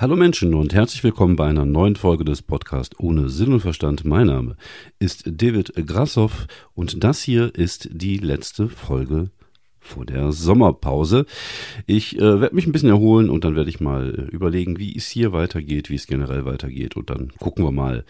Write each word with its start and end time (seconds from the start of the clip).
Hallo 0.00 0.16
Menschen 0.16 0.54
und 0.54 0.72
herzlich 0.72 1.04
willkommen 1.04 1.36
bei 1.36 1.46
einer 1.46 1.66
neuen 1.66 1.94
Folge 1.94 2.24
des 2.24 2.40
Podcasts 2.40 2.98
Ohne 2.98 3.28
Sinn 3.28 3.52
und 3.52 3.60
Verstand. 3.60 4.02
Mein 4.02 4.28
Name 4.28 4.56
ist 4.98 5.24
David 5.26 5.74
Grassoff 5.86 6.46
und 6.72 7.04
das 7.04 7.20
hier 7.20 7.54
ist 7.54 7.90
die 7.92 8.16
letzte 8.16 8.70
Folge 8.70 9.28
vor 9.78 10.06
der 10.06 10.32
Sommerpause. 10.32 11.26
Ich 11.84 12.16
äh, 12.16 12.40
werde 12.40 12.54
mich 12.54 12.66
ein 12.66 12.72
bisschen 12.72 12.88
erholen 12.88 13.28
und 13.28 13.44
dann 13.44 13.56
werde 13.56 13.68
ich 13.68 13.80
mal 13.80 14.14
äh, 14.14 14.34
überlegen, 14.34 14.78
wie 14.78 14.96
es 14.96 15.06
hier 15.10 15.34
weitergeht, 15.34 15.90
wie 15.90 15.96
es 15.96 16.06
generell 16.06 16.46
weitergeht 16.46 16.96
und 16.96 17.10
dann 17.10 17.30
gucken 17.38 17.62
wir 17.62 17.70
mal, 17.70 18.06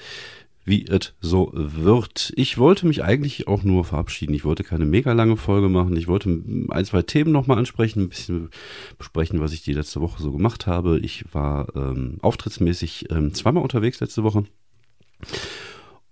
wie 0.65 0.87
es 0.87 1.15
so 1.21 1.51
wird. 1.53 2.33
Ich 2.37 2.59
wollte 2.59 2.87
mich 2.87 3.03
eigentlich 3.03 3.49
auch 3.49 3.63
nur 3.63 3.85
verabschieden. 3.85 4.35
Ich 4.35 4.45
wollte 4.45 4.65
keine 4.65 4.85
mega 4.85 5.13
lange 5.13 5.37
Folge 5.37 5.69
machen. 5.69 5.97
Ich 5.97 6.09
wollte 6.09 6.29
ein, 6.29 6.85
zwei 6.85 7.03
Themen 7.03 7.33
nochmal 7.33 7.59
ansprechen, 7.59 8.03
ein 8.03 8.09
bisschen 8.09 8.51
besprechen, 8.99 9.41
was 9.41 9.53
ich 9.53 9.63
die 9.63 9.73
letzte 9.73 10.01
Woche 10.01 10.23
so 10.23 10.33
gemacht 10.33 10.67
habe. 10.67 10.99
Ich 11.01 11.25
war 11.33 11.75
ähm, 11.75 12.19
auftrittsmäßig 12.23 13.11
ähm, 13.11 13.35
zweimal 13.35 13.63
unterwegs 13.63 14.01
letzte 14.01 14.23
Woche. 14.23 14.45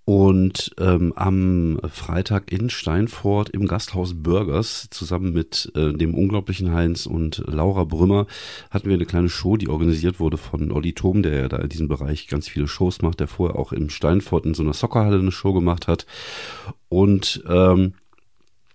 Und 0.09 0.71
ähm, 0.79 1.13
am 1.17 1.81
Freitag 1.87 2.51
in 2.51 2.71
Steinfurt 2.71 3.51
im 3.51 3.67
Gasthaus 3.69 4.15
Burgers 4.15 4.89
zusammen 4.91 5.35
mit 5.35 5.71
äh, 5.75 5.93
dem 5.93 6.15
unglaublichen 6.15 6.73
Heinz 6.73 7.05
und 7.05 7.45
Laura 7.47 7.85
Brümmer 7.85 8.27
hatten 8.71 8.89
wir 8.89 8.95
eine 8.95 9.05
kleine 9.05 9.29
Show, 9.29 9.59
die 9.59 9.69
organisiert 9.69 10.19
wurde 10.19 10.39
von 10.39 10.73
Olli 10.73 10.95
Thom, 10.95 11.23
der 11.23 11.35
ja 11.35 11.49
da 11.49 11.59
in 11.59 11.69
diesem 11.69 11.89
Bereich 11.89 12.27
ganz 12.27 12.49
viele 12.49 12.69
Shows 12.69 13.03
macht, 13.03 13.21
der 13.21 13.29
vorher 13.29 13.59
auch 13.59 13.71
im 13.73 13.91
Steinfurt 13.91 14.47
in 14.47 14.55
so 14.55 14.63
einer 14.63 14.73
Soccerhalle 14.73 15.19
eine 15.19 15.31
Show 15.31 15.53
gemacht 15.53 15.89
hat. 15.89 16.07
Und 16.89 17.45
ähm, 17.47 17.93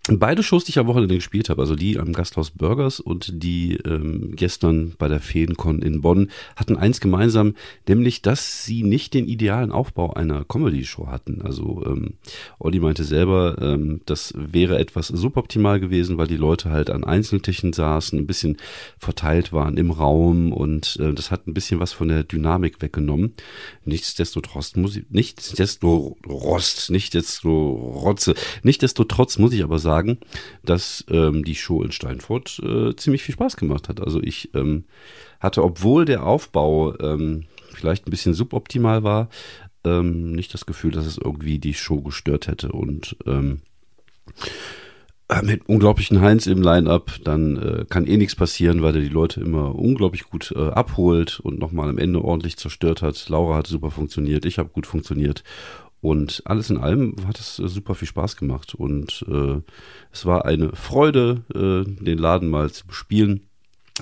Beide 0.10 0.44
Shows, 0.44 0.66
die 0.66 0.72
ich 0.72 0.80
am 0.80 0.88
Wochenende 0.88 1.16
gespielt 1.16 1.48
habe, 1.48 1.62
also 1.62 1.78
die 1.78 1.98
am 1.98 2.12
Gasthaus 2.12 2.52
Burgers 2.52 3.00
und 3.00 3.42
die 3.42 3.78
ähm, 3.86 4.34
gestern 4.36 4.96
bei 4.98 5.08
der 5.08 5.22
Feencon 5.22 5.82
in 5.82 6.02
Bonn, 6.02 6.30
hatten 6.58 6.76
eins 6.76 7.00
gemeinsam, 7.00 7.56
nämlich, 7.88 8.22
dass 8.22 8.66
sie 8.66 8.84
nicht 8.84 9.14
den 9.14 9.30
idealen 9.30 9.72
Aufbau 9.72 10.12
einer 10.12 10.44
Comedy-Show 10.44 11.08
hatten. 11.08 11.42
Also 11.42 11.84
ähm, 11.86 12.16
Olli 12.60 12.82
meinte 12.82 13.06
selber, 13.06 13.56
ähm, 13.62 14.02
das 14.06 14.34
wäre 14.36 14.78
etwas 14.78 15.08
suboptimal 15.08 15.80
gewesen, 15.80 16.18
weil 16.18 16.28
die 16.28 16.36
Leute 16.36 16.70
halt 16.70 16.90
an 16.90 17.06
Einzeltischen 17.06 17.72
saßen, 17.72 18.20
ein 18.20 18.28
bisschen 18.28 18.58
verteilt 18.98 19.54
waren 19.54 19.78
im 19.78 19.90
Raum 19.90 20.52
und 20.52 20.98
äh, 21.00 21.14
das 21.14 21.32
hat 21.32 21.48
ein 21.48 21.54
bisschen 21.54 21.80
was 21.80 21.94
von 21.94 22.10
der 22.10 22.26
Dynamik 22.26 22.82
weggenommen. 22.82 23.36
Nichtsdestotrotz 23.86 24.76
muss 24.76 24.98
ich, 24.98 25.06
nichtsdestotrotz, 25.12 26.90
nichtsdestotrotz, 26.90 28.32
nichtsdestotrotz 28.64 29.38
muss 29.38 29.54
ich 29.54 29.64
aber 29.64 29.80
sagen, 29.80 29.93
sagen, 29.94 30.18
dass 30.64 31.06
ähm, 31.10 31.44
die 31.44 31.56
Show 31.56 31.84
in 31.84 31.92
Steinfurt 31.92 32.60
äh, 32.64 32.96
ziemlich 32.96 33.24
viel 33.24 33.36
Spaß 33.36 33.58
gemacht 33.58 33.90
hat. 33.90 34.02
Also 34.02 34.22
ich 34.22 34.54
ähm, 34.56 34.86
hatte, 35.40 35.64
obwohl 35.64 36.06
der 36.06 36.26
Aufbau 36.26 36.98
ähm, 37.00 37.46
vielleicht 37.74 38.08
ein 38.08 38.12
bisschen 38.12 38.34
suboptimal 38.34 39.04
war, 39.04 39.30
ähm, 39.86 40.32
nicht 40.32 40.54
das 40.54 40.66
Gefühl, 40.66 40.92
dass 40.92 41.06
es 41.06 41.18
irgendwie 41.18 41.60
die 41.60 41.74
Show 41.76 42.02
gestört 42.02 42.48
hätte. 42.48 42.72
Und 42.72 43.16
ähm, 43.28 43.62
äh, 45.30 45.42
mit 45.44 45.70
unglaublichen 45.70 46.22
Heinz 46.22 46.48
im 46.48 46.62
Line-Up, 46.62 47.20
dann 47.24 47.58
äh, 47.58 47.86
kann 47.88 48.08
eh 48.08 48.18
nichts 48.18 48.36
passieren, 48.36 48.82
weil 48.82 48.96
er 48.96 49.02
die 49.02 49.10
Leute 49.10 49.42
immer 49.42 49.76
unglaublich 49.76 50.24
gut 50.24 50.54
äh, 50.56 50.70
abholt 50.70 51.40
und 51.40 51.60
nochmal 51.60 51.90
am 51.90 51.98
Ende 51.98 52.24
ordentlich 52.24 52.58
zerstört 52.58 53.02
hat. 53.02 53.30
Laura 53.30 53.58
hat 53.58 53.68
super 53.68 53.92
funktioniert, 53.92 54.46
ich 54.46 54.58
habe 54.58 54.70
gut 54.70 54.88
funktioniert 54.88 55.44
und 56.04 56.42
alles 56.44 56.70
in 56.70 56.78
allem 56.78 57.16
hat 57.26 57.40
es 57.40 57.60
äh, 57.60 57.70
super 57.70 57.96
viel 57.96 58.10
Spaß 58.10 58.36
gemacht 58.36 58.76
und 58.76 59.26
äh, 59.30 59.62
es 60.12 60.26
war 60.26 60.44
eine 60.44 60.76
Freude, 60.76 61.44
äh, 61.56 61.90
den 62.04 62.18
Laden 62.18 62.50
mal 62.50 62.70
zu 62.70 62.86
bespielen. 62.86 63.48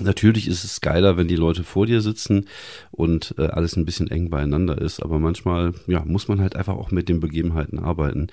Natürlich 0.00 0.48
ist 0.48 0.64
es 0.64 0.80
geiler, 0.80 1.18
wenn 1.18 1.28
die 1.28 1.36
Leute 1.36 1.64
vor 1.64 1.84
dir 1.84 2.00
sitzen 2.00 2.48
und 2.92 3.34
äh, 3.36 3.42
alles 3.48 3.76
ein 3.76 3.84
bisschen 3.84 4.10
eng 4.10 4.30
beieinander 4.30 4.80
ist, 4.80 5.02
aber 5.02 5.18
manchmal 5.18 5.74
ja, 5.86 6.02
muss 6.06 6.28
man 6.28 6.40
halt 6.40 6.56
einfach 6.56 6.76
auch 6.76 6.90
mit 6.90 7.10
den 7.10 7.20
Begebenheiten 7.20 7.78
arbeiten, 7.78 8.28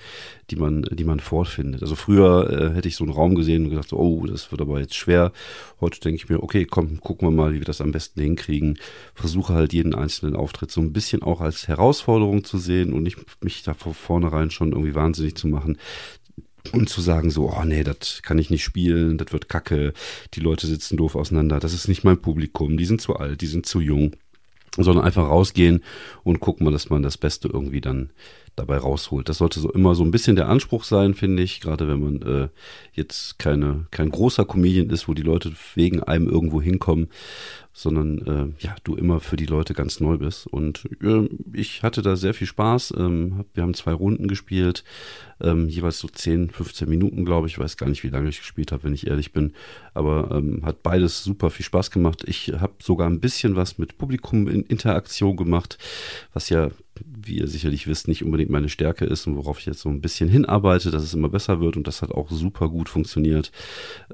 die 0.48 0.56
man, 0.56 0.86
die 0.90 1.04
man 1.04 1.20
vorfindet. 1.20 1.82
Also 1.82 1.96
früher 1.96 2.50
äh, 2.50 2.74
hätte 2.74 2.88
ich 2.88 2.96
so 2.96 3.04
einen 3.04 3.12
Raum 3.12 3.34
gesehen 3.34 3.64
und 3.64 3.70
gedacht, 3.70 3.92
oh, 3.92 4.24
das 4.24 4.50
wird 4.50 4.62
aber 4.62 4.80
jetzt 4.80 4.94
schwer. 4.94 5.32
Heute 5.82 6.00
denke 6.00 6.16
ich 6.16 6.30
mir, 6.30 6.42
okay, 6.42 6.64
komm, 6.64 6.98
gucken 7.00 7.28
wir 7.28 7.32
mal, 7.32 7.52
wie 7.52 7.58
wir 7.58 7.66
das 7.66 7.82
am 7.82 7.92
besten 7.92 8.22
hinkriegen. 8.22 8.78
Versuche 9.14 9.52
halt 9.52 9.74
jeden 9.74 9.94
einzelnen 9.94 10.36
Auftritt 10.36 10.70
so 10.70 10.80
ein 10.80 10.94
bisschen 10.94 11.22
auch 11.22 11.42
als 11.42 11.68
Herausforderung 11.68 12.42
zu 12.42 12.56
sehen 12.56 12.94
und 12.94 13.02
nicht 13.02 13.18
mich 13.44 13.62
da 13.64 13.74
von 13.74 13.92
vornherein 13.92 14.50
schon 14.50 14.72
irgendwie 14.72 14.94
wahnsinnig 14.94 15.34
zu 15.34 15.46
machen, 15.46 15.76
und 16.72 16.88
zu 16.88 17.00
sagen 17.00 17.30
so, 17.30 17.50
oh 17.50 17.64
nee, 17.64 17.84
das 17.84 18.22
kann 18.22 18.38
ich 18.38 18.50
nicht 18.50 18.64
spielen, 18.64 19.18
das 19.18 19.32
wird 19.32 19.48
kacke, 19.48 19.92
die 20.34 20.40
Leute 20.40 20.66
sitzen 20.66 20.96
doof 20.96 21.14
auseinander, 21.16 21.60
das 21.60 21.74
ist 21.74 21.88
nicht 21.88 22.04
mein 22.04 22.20
Publikum, 22.20 22.76
die 22.76 22.84
sind 22.84 23.00
zu 23.00 23.16
alt, 23.16 23.40
die 23.40 23.46
sind 23.46 23.66
zu 23.66 23.80
jung, 23.80 24.12
sondern 24.76 25.04
einfach 25.04 25.28
rausgehen 25.28 25.82
und 26.22 26.40
gucken 26.40 26.64
mal, 26.64 26.70
dass 26.70 26.90
man 26.90 27.02
das 27.02 27.18
Beste 27.18 27.48
irgendwie 27.48 27.80
dann 27.80 28.10
dabei 28.56 28.78
rausholt. 28.78 29.28
Das 29.28 29.38
sollte 29.38 29.60
so 29.60 29.70
immer 29.72 29.94
so 29.94 30.04
ein 30.04 30.10
bisschen 30.10 30.36
der 30.36 30.48
Anspruch 30.48 30.84
sein, 30.84 31.14
finde 31.14 31.42
ich, 31.42 31.60
gerade 31.60 31.88
wenn 31.88 32.00
man 32.00 32.22
äh, 32.22 32.48
jetzt 32.92 33.38
keine 33.38 33.86
kein 33.90 34.10
großer 34.10 34.44
Comedian 34.44 34.90
ist, 34.90 35.08
wo 35.08 35.14
die 35.14 35.22
Leute 35.22 35.52
wegen 35.74 36.02
einem 36.02 36.28
irgendwo 36.28 36.60
hinkommen, 36.60 37.08
sondern 37.72 38.18
äh, 38.58 38.64
ja, 38.64 38.74
du 38.84 38.96
immer 38.96 39.20
für 39.20 39.36
die 39.36 39.46
Leute 39.46 39.74
ganz 39.74 40.00
neu 40.00 40.18
bist. 40.18 40.46
Und 40.46 40.88
äh, 41.02 41.28
ich 41.52 41.82
hatte 41.82 42.02
da 42.02 42.16
sehr 42.16 42.34
viel 42.34 42.46
Spaß. 42.46 42.94
Ähm, 42.96 43.34
hab, 43.38 43.46
wir 43.54 43.62
haben 43.62 43.74
zwei 43.74 43.92
Runden 43.92 44.28
gespielt, 44.28 44.84
ähm, 45.40 45.68
jeweils 45.68 45.98
so 45.98 46.08
10, 46.08 46.50
15 46.50 46.88
Minuten, 46.88 47.24
glaube 47.24 47.46
ich. 47.46 47.54
Ich 47.54 47.58
weiß 47.58 47.76
gar 47.76 47.88
nicht, 47.88 48.02
wie 48.02 48.08
lange 48.08 48.28
ich 48.28 48.38
gespielt 48.38 48.72
habe, 48.72 48.84
wenn 48.84 48.94
ich 48.94 49.06
ehrlich 49.06 49.32
bin. 49.32 49.52
Aber 49.94 50.30
ähm, 50.32 50.64
hat 50.64 50.82
beides 50.82 51.22
super 51.22 51.50
viel 51.50 51.64
Spaß 51.64 51.90
gemacht. 51.90 52.24
Ich 52.26 52.52
habe 52.58 52.74
sogar 52.82 53.08
ein 53.08 53.20
bisschen 53.20 53.56
was 53.56 53.78
mit 53.78 53.98
Publikum 53.98 54.48
in 54.48 54.62
Interaktion 54.62 55.36
gemacht, 55.36 55.78
was 56.32 56.48
ja 56.48 56.70
wie 57.02 57.38
ihr 57.38 57.48
sicherlich 57.48 57.86
wisst, 57.86 58.08
nicht 58.08 58.24
unbedingt 58.24 58.50
meine 58.50 58.68
Stärke 58.68 59.04
ist 59.06 59.26
und 59.26 59.36
worauf 59.36 59.58
ich 59.58 59.66
jetzt 59.66 59.80
so 59.80 59.88
ein 59.88 60.02
bisschen 60.02 60.28
hinarbeite, 60.28 60.90
dass 60.90 61.02
es 61.02 61.14
immer 61.14 61.28
besser 61.28 61.60
wird 61.60 61.76
und 61.76 61.86
das 61.86 62.02
hat 62.02 62.10
auch 62.10 62.30
super 62.30 62.68
gut 62.68 62.88
funktioniert. 62.88 63.52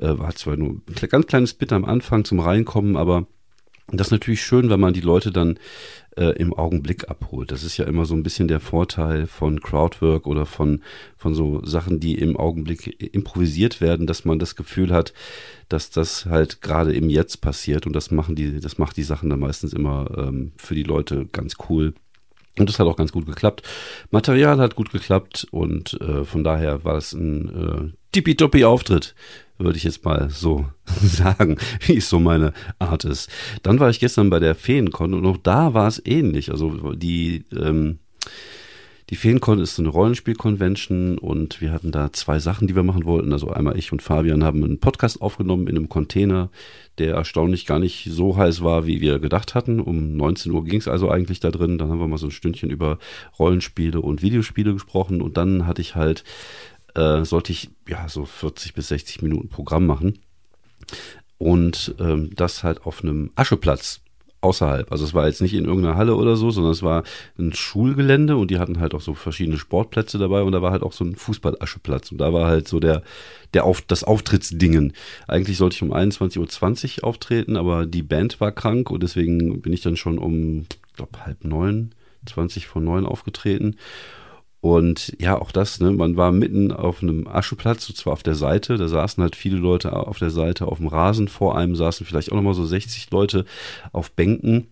Äh, 0.01 0.19
war 0.19 0.35
zwar 0.35 0.57
nur 0.57 0.69
ein 0.71 1.09
ganz 1.09 1.27
kleines 1.27 1.55
Bit 1.55 1.73
am 1.73 1.85
Anfang 1.85 2.25
zum 2.25 2.39
Reinkommen, 2.39 2.97
aber 2.97 3.27
das 3.93 4.09
ist 4.09 4.13
natürlich 4.13 4.43
schön, 4.43 4.69
wenn 4.69 4.81
man 4.81 4.95
die 4.95 5.01
Leute 5.01 5.31
dann 5.31 5.59
äh, 6.17 6.37
im 6.39 6.53
Augenblick 6.53 7.09
abholt. 7.09 7.53
Das 7.53 7.63
ist 7.63 7.77
ja 7.77 7.85
immer 7.85 8.05
so 8.05 8.15
ein 8.15 8.25
bisschen 8.25 8.49
der 8.49 8.59
Vorteil 8.59 9.27
von 9.29 9.61
Crowdwork 9.61 10.27
oder 10.27 10.45
von, 10.45 10.83
von 11.17 11.35
so 11.35 11.65
Sachen, 11.65 12.01
die 12.01 12.17
im 12.17 12.37
Augenblick 12.37 13.01
improvisiert 13.15 13.81
werden, 13.81 14.09
dass 14.09 14.25
man 14.25 14.41
das 14.41 14.57
Gefühl 14.57 14.93
hat, 14.93 15.13
dass 15.69 15.91
das 15.91 16.27
halt 16.27 16.63
gerade 16.63 16.95
im 16.95 17.11
Jetzt 17.11 17.41
passiert 17.41 17.87
und 17.87 17.93
das 17.93 18.11
machen 18.11 18.35
die, 18.35 18.59
das 18.59 18.79
macht 18.79 18.97
die 18.97 19.05
Sachen 19.05 19.31
dann 19.31 19.41
meistens 19.41 19.73
immer 19.73 20.11
ähm, 20.17 20.53
für 20.57 20.75
die 20.75 20.83
Leute 20.83 21.27
ganz 21.27 21.55
cool. 21.69 21.95
Und 22.59 22.69
das 22.69 22.79
hat 22.79 22.87
auch 22.87 22.97
ganz 22.97 23.13
gut 23.13 23.27
geklappt. 23.27 23.63
Material 24.11 24.59
hat 24.59 24.77
gut 24.77 24.91
geklappt 24.91 25.47
und 25.51 26.01
äh, 26.01 26.25
von 26.25 26.43
daher 26.43 26.85
war 26.85 26.97
es 26.97 27.13
ein 27.13 27.93
äh, 27.93 27.97
tippitoppi 28.17 28.65
Auftritt 28.65 29.15
würde 29.59 29.77
ich 29.77 29.85
jetzt 29.85 30.05
mal 30.07 30.31
so 30.31 30.65
sagen, 31.03 31.59
wie 31.87 31.99
es 31.99 32.09
so 32.09 32.19
meine 32.19 32.55
Art 32.79 33.05
ist. 33.05 33.31
Dann 33.63 33.79
war 33.79 33.91
ich 33.91 34.01
gestern 34.01 34.31
bei 34.31 34.39
der 34.39 34.55
Feencon 34.55 35.13
und 35.13 35.27
auch 35.27 35.37
da 35.37 35.75
war 35.75 35.87
es 35.87 36.01
ähnlich. 36.05 36.51
Also 36.51 36.95
die, 36.95 37.45
ähm, 37.53 37.99
die 39.11 39.17
Feencon 39.17 39.61
ist 39.61 39.79
eine 39.79 39.89
Rollenspiel-Convention 39.89 41.19
und 41.19 41.61
wir 41.61 41.73
hatten 41.73 41.93
da 41.93 42.11
zwei 42.13 42.39
Sachen, 42.39 42.69
die 42.69 42.75
wir 42.75 42.83
machen 42.83 43.05
wollten. 43.05 43.33
Also 43.33 43.51
einmal 43.51 43.79
ich 43.79 43.93
und 43.93 44.01
Fabian 44.01 44.45
haben 44.45 44.65
einen 44.65 44.81
Podcast 44.81 45.21
aufgenommen 45.21 45.69
in 45.69 45.77
einem 45.77 45.91
Container, 45.91 46.51
der 46.99 47.15
erstaunlich 47.15 47.67
gar 47.67 47.79
nicht 47.79 48.09
so 48.11 48.37
heiß 48.37 48.65
war, 48.65 48.87
wie 48.87 49.03
wir 49.03 49.19
gedacht 49.19 49.55
hatten. 49.55 49.79
Um 49.81 50.17
19 50.17 50.53
Uhr 50.53 50.65
ging 50.65 50.81
es 50.81 50.89
also 50.89 51.11
eigentlich 51.11 51.41
da 51.41 51.51
drin. 51.51 51.79
Dann 51.79 51.91
haben 51.91 52.01
wir 52.01 52.09
mal 52.09 52.19
so 52.19 52.29
ein 52.29 52.33
Stündchen 52.33 52.71
über 52.71 52.99
Rollenspiele 53.39 54.01
und 54.01 54.23
Videospiele 54.23 54.73
gesprochen 54.73 55.21
und 55.21 55.37
dann 55.37 55.67
hatte 55.67 55.83
ich 55.83 55.95
halt 55.95 56.25
äh, 56.97 57.25
sollte 57.25 57.53
ich 57.53 57.71
ja 57.87 58.09
so 58.09 58.25
40 58.25 58.75
bis 58.75 58.89
60 58.89 59.23
Minuten 59.23 59.49
Programm 59.49 59.87
machen. 59.87 60.19
Und 61.39 61.95
ähm, 62.01 62.31
das 62.35 62.65
halt 62.65 62.87
auf 62.87 63.03
einem 63.03 63.31
Ascheplatz 63.35 64.01
außerhalb. 64.41 64.91
Also 64.93 65.05
es 65.05 65.13
war 65.13 65.27
jetzt 65.27 65.43
nicht 65.43 65.55
in 65.55 65.65
irgendeiner 65.65 65.97
Halle 65.97 66.15
oder 66.15 66.37
so, 66.37 66.51
sondern 66.51 66.73
es 66.73 66.83
war 66.83 67.03
ein 67.39 67.53
Schulgelände 67.53 68.37
und 68.37 68.51
die 68.51 68.59
hatten 68.59 68.81
halt 68.81 68.95
auch 68.95 69.01
so 69.01 69.15
verschiedene 69.15 69.59
Sportplätze 69.59 70.19
dabei 70.19 70.43
und 70.43 70.53
da 70.53 70.63
war 70.63 70.73
halt 70.73 70.83
auch 70.83 70.93
so 70.93 71.05
ein 71.05 71.17
Fußballascheplatz 71.17 72.13
und 72.13 72.19
da 72.19 72.33
war 72.33 72.47
halt 72.47 72.69
so 72.69 72.79
der, 72.79 73.03
der 73.55 73.65
auf, 73.65 73.83
das 73.83 74.05
Auftrittsdingen. 74.05 74.93
Eigentlich 75.27 75.57
sollte 75.57 75.75
ich 75.75 75.83
um 75.83 75.93
21.20 75.93 76.99
Uhr 76.99 77.05
auftreten, 77.05 77.57
aber 77.57 77.87
die 77.87 78.03
Band 78.03 78.41
war 78.41 78.53
krank 78.53 78.91
und 78.91 79.03
deswegen 79.03 79.61
bin 79.61 79.73
ich 79.73 79.81
dann 79.81 79.97
schon 79.97 80.19
um, 80.19 80.67
glaube 80.95 81.25
halb 81.25 81.45
neun, 81.45 81.95
20 82.27 82.67
vor 82.67 82.81
neun 82.83 83.05
aufgetreten 83.05 83.77
und 84.75 85.17
ja, 85.21 85.41
auch 85.41 85.53
das, 85.53 85.81
ne, 85.81 85.93
man 85.93 86.17
war 86.17 86.33
mitten 86.33 86.73
auf 86.73 87.03
einem 87.03 87.29
Ascheplatz, 87.29 87.89
und 87.89 87.97
zwar 87.97 88.15
auf 88.15 88.23
der 88.23 88.35
Seite, 88.35 88.77
da 88.77 88.89
saßen 88.89 89.23
halt 89.23 89.37
viele 89.37 89.57
Leute 89.57 89.93
auf 89.93 90.19
der 90.19 90.31
Seite 90.31 90.67
auf 90.67 90.79
dem 90.79 90.89
Rasen, 90.89 91.29
vor 91.29 91.57
einem 91.57 91.77
saßen 91.77 92.07
vielleicht 92.07 92.33
auch 92.33 92.37
nochmal 92.37 92.55
so 92.55 92.65
60 92.65 93.11
Leute 93.11 93.45
auf 93.93 94.13
Bänken. 94.13 94.69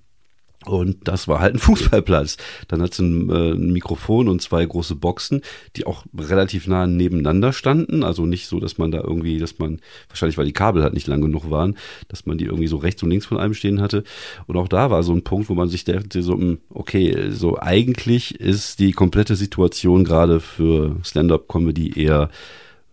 Und 0.67 1.09
das 1.09 1.29
war 1.29 1.41
halt 1.41 1.55
ein 1.55 1.59
Fußballplatz. 1.61 2.37
Dann 2.69 2.81
hat 2.83 2.93
es 2.93 2.99
ein, 2.99 3.29
äh, 3.31 3.53
ein, 3.53 3.73
Mikrofon 3.73 4.29
und 4.29 4.41
zwei 4.41 4.65
große 4.65 4.95
Boxen, 4.95 5.43
die 5.77 5.87
auch 5.87 6.05
relativ 6.17 6.67
nah 6.67 6.87
nebeneinander 6.87 7.53
standen. 7.53 8.03
Also 8.03 8.27
nicht 8.27 8.47
so, 8.47 8.61
dass 8.61 8.79
man 8.79 8.91
da 8.91 9.01
irgendwie, 9.01 9.39
dass 9.39 9.59
man, 9.59 9.81
wahrscheinlich 10.09 10.39
weil 10.39 10.47
die 10.47 10.53
Kabel 10.53 10.83
halt 10.83 10.95
nicht 10.95 11.07
lang 11.07 11.21
genug 11.21 11.51
waren, 11.51 11.77
dass 12.09 12.27
man 12.27 12.39
die 12.39 12.47
irgendwie 12.47 12.67
so 12.67 12.77
rechts 12.77 13.03
und 13.03 13.11
links 13.11 13.27
von 13.27 13.39
einem 13.39 13.55
stehen 13.55 13.81
hatte. 13.81 14.05
Und 14.47 14.57
auch 14.57 14.69
da 14.69 14.91
war 14.91 15.03
so 15.03 15.13
ein 15.13 15.25
Punkt, 15.25 15.49
wo 15.49 15.55
man 15.55 15.69
sich 15.69 15.85
dachte, 15.85 16.23
so, 16.23 16.35
hm, 16.35 16.59
okay, 16.71 17.31
so 17.31 17.59
eigentlich 17.61 18.41
ist 18.41 18.79
die 18.79 18.93
komplette 18.93 19.37
Situation 19.37 20.05
gerade 20.05 20.41
für 20.41 20.97
Stand-Up-Comedy 21.03 22.01
eher 22.01 22.31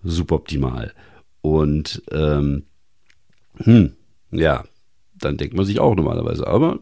suboptimal. 0.03 0.93
Und 1.41 2.03
ähm, 2.11 2.63
hm, 3.57 3.93
ja, 4.31 4.63
dann 5.19 5.37
denkt 5.37 5.55
man 5.55 5.65
sich 5.65 5.79
auch 5.79 5.95
normalerweise. 5.95 6.47
Aber 6.47 6.79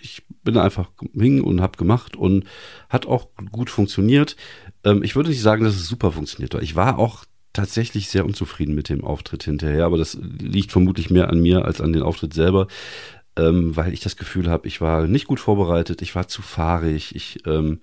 ich 0.00 0.22
bin 0.42 0.56
einfach 0.56 0.90
hin 1.12 1.40
und 1.40 1.60
habe 1.60 1.76
gemacht 1.76 2.16
und 2.16 2.44
hat 2.88 3.06
auch 3.06 3.28
gut 3.52 3.70
funktioniert. 3.70 4.36
Ähm, 4.84 5.02
ich 5.02 5.16
würde 5.16 5.30
nicht 5.30 5.42
sagen, 5.42 5.64
dass 5.64 5.74
es 5.74 5.86
super 5.86 6.12
funktioniert 6.12 6.54
hat. 6.54 6.62
Ich 6.62 6.76
war 6.76 6.98
auch 6.98 7.24
tatsächlich 7.52 8.08
sehr 8.08 8.24
unzufrieden 8.26 8.74
mit 8.74 8.88
dem 8.88 9.04
Auftritt 9.04 9.44
hinterher, 9.44 9.86
aber 9.86 9.98
das 9.98 10.18
liegt 10.38 10.72
vermutlich 10.72 11.10
mehr 11.10 11.30
an 11.30 11.40
mir 11.40 11.64
als 11.64 11.80
an 11.80 11.92
den 11.92 12.02
Auftritt 12.02 12.34
selber, 12.34 12.68
ähm, 13.36 13.76
weil 13.76 13.92
ich 13.92 14.00
das 14.00 14.16
Gefühl 14.16 14.50
habe, 14.50 14.68
ich 14.68 14.80
war 14.80 15.06
nicht 15.06 15.26
gut 15.26 15.40
vorbereitet, 15.40 16.02
ich 16.02 16.14
war 16.14 16.28
zu 16.28 16.42
fahrig, 16.42 17.14
ich 17.14 17.38
ähm, 17.46 17.80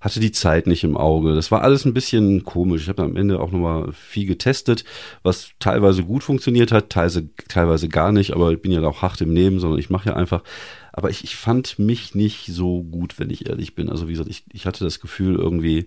hatte 0.00 0.20
die 0.20 0.32
Zeit 0.32 0.66
nicht 0.66 0.84
im 0.84 0.96
Auge. 0.96 1.34
Das 1.34 1.50
war 1.50 1.62
alles 1.62 1.84
ein 1.84 1.94
bisschen 1.94 2.44
komisch. 2.44 2.82
Ich 2.82 2.88
habe 2.88 3.02
am 3.02 3.16
Ende 3.16 3.40
auch 3.40 3.50
nochmal 3.50 3.92
viel 3.92 4.26
getestet, 4.26 4.84
was 5.22 5.50
teilweise 5.58 6.04
gut 6.04 6.22
funktioniert 6.22 6.70
hat, 6.70 6.90
teilweise, 6.90 7.28
teilweise 7.48 7.88
gar 7.88 8.12
nicht, 8.12 8.32
aber 8.32 8.52
ich 8.52 8.60
bin 8.60 8.72
ja 8.72 8.82
auch 8.82 9.02
hart 9.02 9.20
im 9.20 9.32
Nehmen, 9.32 9.58
sondern 9.58 9.80
ich 9.80 9.90
mache 9.90 10.10
ja 10.10 10.16
einfach 10.16 10.42
aber 10.96 11.10
ich, 11.10 11.22
ich 11.22 11.36
fand 11.36 11.78
mich 11.78 12.14
nicht 12.14 12.46
so 12.46 12.82
gut, 12.82 13.18
wenn 13.18 13.28
ich 13.28 13.48
ehrlich 13.48 13.74
bin. 13.74 13.90
Also 13.90 14.08
wie 14.08 14.12
gesagt, 14.12 14.30
ich, 14.30 14.44
ich 14.50 14.64
hatte 14.64 14.82
das 14.82 14.98
Gefühl 14.98 15.36
irgendwie, 15.36 15.86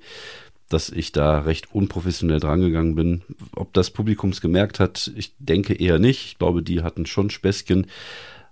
dass 0.70 0.92
ich 0.92 1.12
da 1.12 1.40
recht 1.40 1.74
unprofessionell 1.74 2.40
drangegangen 2.40 2.94
bin. 2.94 3.24
Ob 3.56 3.74
das 3.74 3.90
Publikums 3.90 4.40
gemerkt 4.40 4.80
hat, 4.80 5.12
ich 5.16 5.34
denke 5.40 5.74
eher 5.74 5.98
nicht. 5.98 6.26
Ich 6.28 6.38
glaube, 6.38 6.62
die 6.62 6.84
hatten 6.84 7.08
schon 7.08 7.32
Späßchen. 7.32 7.88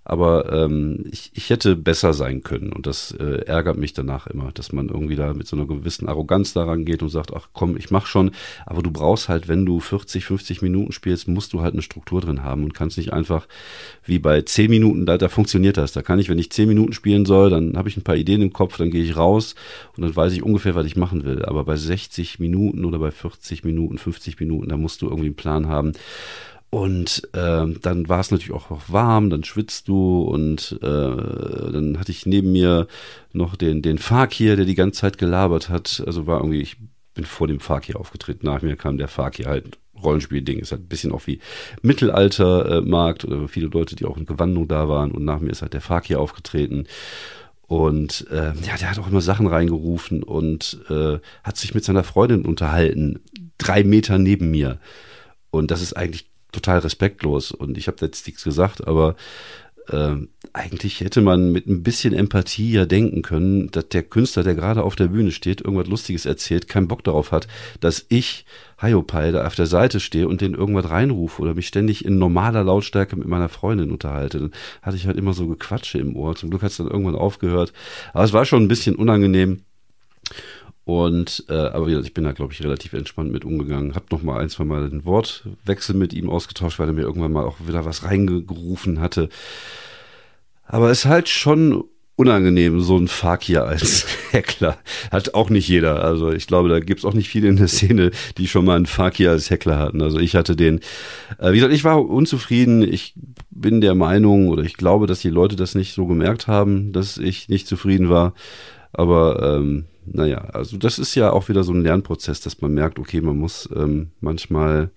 Aber 0.08 0.50
ähm, 0.50 1.04
ich, 1.12 1.30
ich 1.34 1.50
hätte 1.50 1.76
besser 1.76 2.14
sein 2.14 2.42
können 2.42 2.72
und 2.72 2.86
das 2.86 3.12
äh, 3.12 3.44
ärgert 3.44 3.76
mich 3.76 3.92
danach 3.92 4.26
immer, 4.26 4.50
dass 4.52 4.72
man 4.72 4.88
irgendwie 4.88 5.16
da 5.16 5.34
mit 5.34 5.46
so 5.46 5.54
einer 5.54 5.66
gewissen 5.66 6.08
Arroganz 6.08 6.54
daran 6.54 6.86
geht 6.86 7.02
und 7.02 7.10
sagt, 7.10 7.34
ach 7.34 7.48
komm, 7.52 7.76
ich 7.76 7.90
mach 7.90 8.06
schon. 8.06 8.30
Aber 8.64 8.80
du 8.82 8.90
brauchst 8.90 9.28
halt, 9.28 9.48
wenn 9.48 9.66
du 9.66 9.80
40, 9.80 10.24
50 10.24 10.62
Minuten 10.62 10.92
spielst, 10.92 11.28
musst 11.28 11.52
du 11.52 11.60
halt 11.60 11.74
eine 11.74 11.82
Struktur 11.82 12.22
drin 12.22 12.42
haben 12.42 12.64
und 12.64 12.72
kannst 12.72 12.96
nicht 12.96 13.12
einfach 13.12 13.46
wie 14.02 14.18
bei 14.18 14.40
10 14.40 14.70
Minuten, 14.70 15.04
da, 15.04 15.18
da 15.18 15.28
funktioniert 15.28 15.76
das. 15.76 15.92
Da 15.92 16.00
kann 16.00 16.18
ich, 16.18 16.30
wenn 16.30 16.38
ich 16.38 16.50
10 16.50 16.68
Minuten 16.68 16.94
spielen 16.94 17.26
soll, 17.26 17.50
dann 17.50 17.76
habe 17.76 17.90
ich 17.90 17.98
ein 17.98 18.02
paar 18.02 18.16
Ideen 18.16 18.40
im 18.40 18.54
Kopf, 18.54 18.78
dann 18.78 18.90
gehe 18.90 19.04
ich 19.04 19.14
raus 19.14 19.56
und 19.94 20.04
dann 20.04 20.16
weiß 20.16 20.32
ich 20.32 20.42
ungefähr, 20.42 20.74
was 20.74 20.86
ich 20.86 20.96
machen 20.96 21.24
will. 21.24 21.44
Aber 21.44 21.64
bei 21.64 21.76
60 21.76 22.38
Minuten 22.38 22.86
oder 22.86 22.98
bei 22.98 23.10
40 23.10 23.62
Minuten, 23.62 23.98
50 23.98 24.40
Minuten, 24.40 24.70
da 24.70 24.78
musst 24.78 25.02
du 25.02 25.06
irgendwie 25.06 25.26
einen 25.26 25.36
Plan 25.36 25.68
haben. 25.68 25.92
Und 26.70 27.22
äh, 27.32 27.66
dann 27.80 28.08
war 28.08 28.20
es 28.20 28.30
natürlich 28.30 28.52
auch 28.52 28.68
noch 28.68 28.92
warm, 28.92 29.30
dann 29.30 29.42
schwitzt 29.42 29.88
du 29.88 30.22
und 30.22 30.78
äh, 30.82 30.86
dann 30.86 31.96
hatte 31.98 32.12
ich 32.12 32.26
neben 32.26 32.52
mir 32.52 32.88
noch 33.32 33.56
den, 33.56 33.80
den 33.80 33.96
Fakir, 33.96 34.56
der 34.56 34.66
die 34.66 34.74
ganze 34.74 35.00
Zeit 35.00 35.16
gelabert 35.16 35.70
hat. 35.70 36.02
Also 36.06 36.26
war 36.26 36.40
irgendwie, 36.40 36.60
ich 36.60 36.76
bin 37.14 37.24
vor 37.24 37.48
dem 37.48 37.60
Fakir 37.60 37.98
aufgetreten, 37.98 38.46
nach 38.46 38.60
mir 38.60 38.76
kam 38.76 38.98
der 38.98 39.08
Fakir 39.08 39.46
halt. 39.46 39.78
Rollenspielding 40.00 40.60
ist 40.60 40.70
halt 40.70 40.82
ein 40.82 40.88
bisschen 40.88 41.10
auch 41.10 41.26
wie 41.26 41.40
Mittelaltermarkt 41.82 43.24
äh, 43.24 43.26
oder 43.26 43.48
viele 43.48 43.66
Leute, 43.66 43.96
die 43.96 44.04
auch 44.04 44.16
in 44.16 44.26
Gewandung 44.26 44.68
da 44.68 44.88
waren 44.88 45.10
und 45.10 45.24
nach 45.24 45.40
mir 45.40 45.50
ist 45.50 45.62
halt 45.62 45.72
der 45.72 45.80
Fakir 45.80 46.20
aufgetreten. 46.20 46.86
Und 47.66 48.26
äh, 48.30 48.52
ja, 48.66 48.76
der 48.78 48.90
hat 48.90 48.98
auch 48.98 49.08
immer 49.08 49.20
Sachen 49.20 49.46
reingerufen 49.46 50.22
und 50.22 50.80
äh, 50.88 51.18
hat 51.42 51.56
sich 51.56 51.74
mit 51.74 51.84
seiner 51.84 52.04
Freundin 52.04 52.46
unterhalten, 52.46 53.20
drei 53.58 53.84
Meter 53.84 54.18
neben 54.18 54.50
mir. 54.50 54.78
Und 55.50 55.70
das 55.70 55.82
ist 55.82 55.94
eigentlich 55.94 56.28
total 56.52 56.78
respektlos 56.80 57.52
und 57.52 57.76
ich 57.78 57.88
habe 57.88 57.98
jetzt 58.00 58.26
nichts 58.26 58.44
gesagt, 58.44 58.86
aber 58.86 59.16
äh, 59.90 60.16
eigentlich 60.52 61.00
hätte 61.00 61.20
man 61.20 61.52
mit 61.52 61.66
ein 61.66 61.82
bisschen 61.82 62.14
Empathie 62.14 62.72
ja 62.72 62.84
denken 62.84 63.22
können, 63.22 63.70
dass 63.70 63.88
der 63.88 64.02
Künstler, 64.02 64.42
der 64.42 64.54
gerade 64.54 64.82
auf 64.82 64.96
der 64.96 65.08
Bühne 65.08 65.30
steht, 65.30 65.60
irgendwas 65.60 65.88
Lustiges 65.88 66.26
erzählt, 66.26 66.68
keinen 66.68 66.88
Bock 66.88 67.04
darauf 67.04 67.32
hat, 67.32 67.48
dass 67.80 68.06
ich, 68.08 68.44
Hayopai, 68.80 69.32
da 69.32 69.46
auf 69.46 69.54
der 69.54 69.66
Seite 69.66 70.00
stehe 70.00 70.28
und 70.28 70.40
den 70.40 70.54
irgendwas 70.54 70.90
reinrufe 70.90 71.42
oder 71.42 71.54
mich 71.54 71.68
ständig 71.68 72.04
in 72.04 72.18
normaler 72.18 72.64
Lautstärke 72.64 73.16
mit 73.16 73.28
meiner 73.28 73.48
Freundin 73.48 73.90
unterhalte. 73.90 74.38
Dann 74.38 74.52
hatte 74.82 74.96
ich 74.96 75.06
halt 75.06 75.16
immer 75.16 75.32
so 75.32 75.46
Gequatsche 75.46 75.98
im 75.98 76.16
Ohr. 76.16 76.34
Zum 76.36 76.50
Glück 76.50 76.62
hat 76.62 76.70
es 76.70 76.76
dann 76.76 76.88
irgendwann 76.88 77.16
aufgehört. 77.16 77.72
Aber 78.12 78.24
es 78.24 78.32
war 78.32 78.44
schon 78.44 78.62
ein 78.62 78.68
bisschen 78.68 78.94
unangenehm. 78.94 79.62
Und 80.88 81.44
äh, 81.50 81.52
aber 81.52 81.86
ich 81.86 82.14
bin 82.14 82.24
da, 82.24 82.32
glaube 82.32 82.54
ich, 82.54 82.64
relativ 82.64 82.94
entspannt 82.94 83.30
mit 83.30 83.44
umgegangen. 83.44 83.94
Hab 83.94 84.10
noch 84.10 84.22
mal 84.22 84.40
ein, 84.40 84.48
zwei 84.48 84.64
Mal 84.64 84.88
den 84.88 85.04
Wortwechsel 85.04 85.94
mit 85.94 86.14
ihm 86.14 86.30
ausgetauscht, 86.30 86.78
weil 86.78 86.88
er 86.88 86.94
mir 86.94 87.02
irgendwann 87.02 87.30
mal 87.30 87.44
auch 87.44 87.56
wieder 87.66 87.84
was 87.84 88.04
reingerufen 88.04 88.98
hatte. 88.98 89.28
Aber 90.64 90.90
es 90.90 91.00
ist 91.00 91.04
halt 91.04 91.28
schon 91.28 91.84
unangenehm, 92.16 92.80
so 92.80 92.96
ein 92.96 93.06
Fakir 93.06 93.64
als 93.64 94.06
Heckler. 94.30 94.78
Hat 95.10 95.34
auch 95.34 95.50
nicht 95.50 95.68
jeder. 95.68 96.02
Also 96.02 96.32
ich 96.32 96.46
glaube, 96.46 96.70
da 96.70 96.80
gibt's 96.80 97.04
auch 97.04 97.12
nicht 97.12 97.28
viele 97.28 97.48
in 97.48 97.56
der 97.56 97.68
Szene, 97.68 98.10
die 98.38 98.48
schon 98.48 98.64
mal 98.64 98.76
einen 98.76 98.86
Fakir 98.86 99.30
als 99.30 99.50
Heckler 99.50 99.78
hatten. 99.78 100.00
Also 100.00 100.18
ich 100.18 100.36
hatte 100.36 100.56
den, 100.56 100.80
äh, 101.38 101.52
wie 101.52 101.56
gesagt, 101.56 101.74
ich 101.74 101.84
war 101.84 102.02
unzufrieden. 102.02 102.80
Ich 102.80 103.12
bin 103.50 103.82
der 103.82 103.94
Meinung 103.94 104.48
oder 104.48 104.62
ich 104.62 104.78
glaube, 104.78 105.06
dass 105.06 105.20
die 105.20 105.28
Leute 105.28 105.54
das 105.54 105.74
nicht 105.74 105.92
so 105.92 106.06
gemerkt 106.06 106.46
haben, 106.46 106.94
dass 106.94 107.18
ich 107.18 107.50
nicht 107.50 107.66
zufrieden 107.66 108.08
war. 108.08 108.32
Aber 108.94 109.58
ähm, 109.58 109.84
naja, 110.12 110.38
also 110.52 110.76
das 110.76 110.98
ist 110.98 111.14
ja 111.14 111.32
auch 111.32 111.48
wieder 111.48 111.64
so 111.64 111.72
ein 111.72 111.82
Lernprozess, 111.82 112.40
dass 112.40 112.60
man 112.60 112.72
merkt, 112.74 112.98
okay, 112.98 113.20
man 113.20 113.36
muss 113.36 113.68
ähm, 113.74 114.10
manchmal 114.20 114.90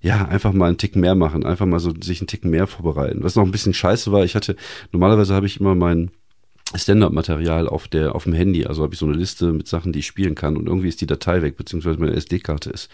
ja, 0.00 0.26
einfach 0.26 0.52
mal 0.52 0.66
einen 0.66 0.78
Tick 0.78 0.94
mehr 0.96 1.14
machen, 1.14 1.44
einfach 1.44 1.66
mal 1.66 1.80
so 1.80 1.92
sich 2.00 2.20
einen 2.20 2.28
Tick 2.28 2.44
mehr 2.44 2.66
vorbereiten. 2.66 3.22
Was 3.22 3.34
noch 3.34 3.44
ein 3.44 3.50
bisschen 3.50 3.74
scheiße 3.74 4.12
war, 4.12 4.24
ich 4.24 4.36
hatte, 4.36 4.56
normalerweise 4.92 5.34
habe 5.34 5.46
ich 5.46 5.58
immer 5.58 5.74
mein, 5.74 6.10
Stand-up-Material 6.74 7.66
auf 7.66 7.88
der 7.88 8.14
auf 8.14 8.24
dem 8.24 8.34
Handy. 8.34 8.66
Also 8.66 8.82
habe 8.82 8.92
ich 8.92 9.00
so 9.00 9.06
eine 9.06 9.16
Liste 9.16 9.52
mit 9.52 9.66
Sachen, 9.66 9.92
die 9.92 10.00
ich 10.00 10.06
spielen 10.06 10.34
kann 10.34 10.56
und 10.56 10.66
irgendwie 10.66 10.88
ist 10.88 11.00
die 11.00 11.06
Datei 11.06 11.40
weg, 11.40 11.56
beziehungsweise 11.56 11.98
meine 11.98 12.12
SD-Karte 12.14 12.70
ist 12.70 12.90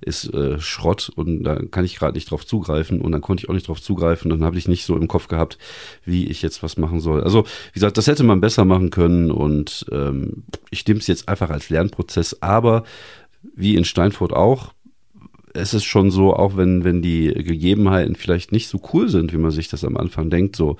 ist 0.00 0.32
äh, 0.32 0.58
Schrott 0.60 1.10
und 1.14 1.44
da 1.44 1.56
kann 1.56 1.84
ich 1.84 1.96
gerade 1.96 2.14
nicht 2.14 2.30
drauf 2.30 2.46
zugreifen 2.46 3.02
und 3.02 3.12
dann 3.12 3.20
konnte 3.20 3.44
ich 3.44 3.50
auch 3.50 3.54
nicht 3.54 3.68
drauf 3.68 3.82
zugreifen. 3.82 4.30
Dann 4.30 4.44
habe 4.44 4.56
ich 4.56 4.66
nicht 4.66 4.86
so 4.86 4.96
im 4.96 5.08
Kopf 5.08 5.28
gehabt, 5.28 5.58
wie 6.04 6.26
ich 6.26 6.40
jetzt 6.40 6.62
was 6.62 6.78
machen 6.78 7.00
soll. 7.00 7.22
Also 7.22 7.44
wie 7.44 7.74
gesagt, 7.74 7.98
das 7.98 8.06
hätte 8.06 8.24
man 8.24 8.40
besser 8.40 8.64
machen 8.64 8.88
können 8.90 9.30
und 9.30 9.84
ähm, 9.92 10.44
ich 10.70 10.86
nehme 10.86 11.00
es 11.00 11.06
jetzt 11.06 11.28
einfach 11.28 11.50
als 11.50 11.68
Lernprozess. 11.68 12.40
Aber 12.40 12.84
wie 13.54 13.76
in 13.76 13.84
Steinfurt 13.84 14.32
auch, 14.32 14.72
es 15.52 15.74
ist 15.74 15.84
schon 15.84 16.10
so, 16.10 16.34
auch 16.34 16.56
wenn 16.56 16.84
wenn 16.84 17.02
die 17.02 17.26
Gegebenheiten 17.34 18.16
vielleicht 18.16 18.52
nicht 18.52 18.68
so 18.68 18.80
cool 18.92 19.10
sind, 19.10 19.34
wie 19.34 19.38
man 19.38 19.50
sich 19.50 19.68
das 19.68 19.84
am 19.84 19.98
Anfang 19.98 20.30
denkt, 20.30 20.56
so 20.56 20.78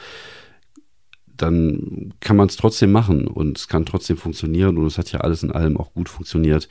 dann 1.43 2.15
kann 2.21 2.37
man 2.37 2.49
es 2.49 2.57
trotzdem 2.57 2.93
machen 2.93 3.27
und 3.27 3.59
es 3.59 3.69
kann 3.69 3.87
trotzdem 3.87 4.17
funktionieren 4.17 4.77
und 4.77 4.87
es 4.87 4.99
hat 4.99 5.11
ja 5.13 5.21
alles 5.21 5.43
in 5.43 5.53
allem 5.53 5.77
auch 5.77 5.93
gut 5.93 6.09
funktioniert. 6.09 6.69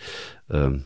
Ähm, 0.50 0.86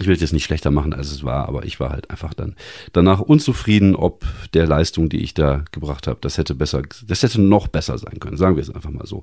ich 0.00 0.06
will 0.06 0.14
es 0.14 0.20
jetzt 0.20 0.32
nicht 0.32 0.44
schlechter 0.44 0.70
machen, 0.70 0.92
als 0.92 1.12
es 1.12 1.24
war, 1.24 1.48
aber 1.48 1.64
ich 1.64 1.78
war 1.78 1.90
halt 1.90 2.10
einfach 2.10 2.34
dann 2.34 2.56
danach 2.92 3.20
unzufrieden, 3.20 3.94
ob 3.94 4.24
der 4.52 4.66
Leistung, 4.66 5.08
die 5.08 5.22
ich 5.22 5.34
da 5.34 5.64
gebracht 5.72 6.06
habe, 6.06 6.18
das 6.20 6.38
hätte 6.38 6.54
besser, 6.54 6.82
das 7.06 7.22
hätte 7.22 7.40
noch 7.40 7.68
besser 7.68 7.98
sein 7.98 8.18
können, 8.18 8.36
sagen 8.36 8.56
wir 8.56 8.62
es 8.62 8.70
einfach 8.70 8.90
mal 8.90 9.06
so. 9.06 9.22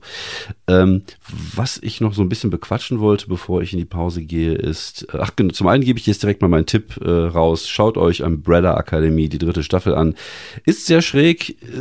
Ähm, 0.67 1.03
was 1.55 1.79
ich 1.81 2.01
noch 2.01 2.13
so 2.13 2.21
ein 2.21 2.29
bisschen 2.29 2.49
bequatschen 2.49 2.99
wollte, 2.99 3.27
bevor 3.27 3.61
ich 3.61 3.73
in 3.73 3.79
die 3.79 3.85
Pause 3.85 4.23
gehe, 4.23 4.53
ist, 4.53 5.07
äh, 5.13 5.17
ach 5.19 5.35
genau, 5.35 5.51
zum 5.51 5.67
einen 5.67 5.83
gebe 5.83 5.99
ich 5.99 6.05
jetzt 6.05 6.23
direkt 6.23 6.41
mal 6.41 6.47
meinen 6.47 6.65
Tipp 6.65 6.97
äh, 7.01 7.09
raus, 7.09 7.67
schaut 7.67 7.97
euch 7.97 8.23
Umbrella 8.23 8.77
Academy, 8.77 9.27
die 9.29 9.37
dritte 9.37 9.63
Staffel 9.63 9.95
an. 9.95 10.15
Ist 10.65 10.85
sehr 10.85 11.01
schräg, 11.01 11.61
äh, 11.61 11.75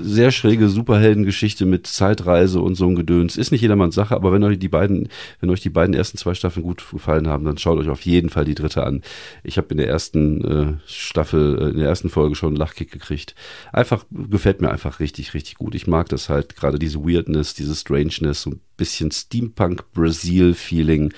sehr 0.00 0.30
schräge 0.30 0.68
Superheldengeschichte 0.68 1.64
mit 1.64 1.86
Zeitreise 1.86 2.60
und 2.60 2.74
so 2.74 2.86
ein 2.86 2.94
Gedöns. 2.94 3.36
Ist 3.36 3.52
nicht 3.52 3.62
jedermanns 3.62 3.94
Sache, 3.94 4.14
aber 4.14 4.32
wenn 4.32 4.44
euch 4.44 4.58
die 4.58 4.68
beiden, 4.68 5.08
wenn 5.40 5.50
euch 5.50 5.60
die 5.60 5.70
beiden 5.70 5.94
ersten 5.94 6.18
zwei 6.18 6.34
Staffeln 6.34 6.64
gut 6.64 6.84
gefallen 6.90 7.28
haben, 7.28 7.44
dann 7.44 7.58
schaut 7.58 7.78
euch 7.78 7.88
auf 7.88 8.02
jeden 8.02 8.30
Fall 8.34 8.44
die 8.44 8.54
dritte 8.54 8.84
an. 8.84 9.02
Ich 9.42 9.56
habe 9.56 9.68
in 9.70 9.78
der 9.78 9.88
ersten 9.88 10.44
äh, 10.44 10.74
Staffel, 10.86 11.58
äh, 11.58 11.70
in 11.70 11.78
der 11.78 11.88
ersten 11.88 12.10
Folge 12.10 12.34
schon 12.34 12.50
einen 12.50 12.56
Lachkick 12.56 12.92
gekriegt. 12.92 13.34
Einfach, 13.72 14.04
gefällt 14.10 14.60
mir 14.60 14.70
einfach 14.70 15.00
richtig, 15.00 15.32
richtig 15.34 15.54
gut. 15.54 15.74
Ich 15.74 15.86
mag 15.86 16.08
das 16.10 16.28
halt, 16.28 16.56
gerade 16.56 16.78
diese 16.78 17.04
Weirdness, 17.04 17.54
diese 17.54 17.74
Strangeness, 17.74 18.42
so 18.42 18.50
ein 18.50 18.60
bisschen 18.76 19.10
Steampunk-Brasil-Feeling. 19.10 21.12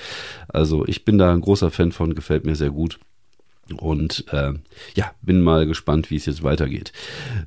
Also 0.49 0.87
ich 0.87 1.05
bin 1.05 1.19
da 1.19 1.33
ein 1.33 1.41
großer 1.41 1.71
Fan 1.71 1.93
von, 1.93 2.15
gefällt 2.15 2.47
mir 2.47 2.57
sehr 2.57 2.71
gut. 2.71 2.99
Und 3.75 4.25
äh, 4.31 4.53
ja, 4.95 5.11
bin 5.23 5.43
mal 5.43 5.67
gespannt, 5.67 6.11
wie 6.11 6.17
es 6.17 6.27
jetzt 6.27 6.45
weitergeht. 6.45 6.93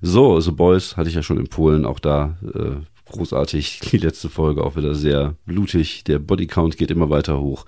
So, 0.01 0.41
The 0.41 0.51
Boys 0.51 0.97
hatte 0.97 1.07
ich 1.07 1.15
ja 1.15 1.23
schon 1.23 1.37
empfohlen, 1.37 1.85
auch 1.85 1.99
da 1.99 2.37
äh, 2.43 2.83
großartig. 3.09 3.79
Die 3.91 3.97
letzte 3.97 4.29
Folge 4.29 4.63
auch 4.63 4.75
wieder 4.75 4.95
sehr 4.95 5.35
blutig. 5.45 6.03
Der 6.05 6.19
Bodycount 6.19 6.77
geht 6.77 6.91
immer 6.91 7.09
weiter 7.09 7.39
hoch. 7.39 7.65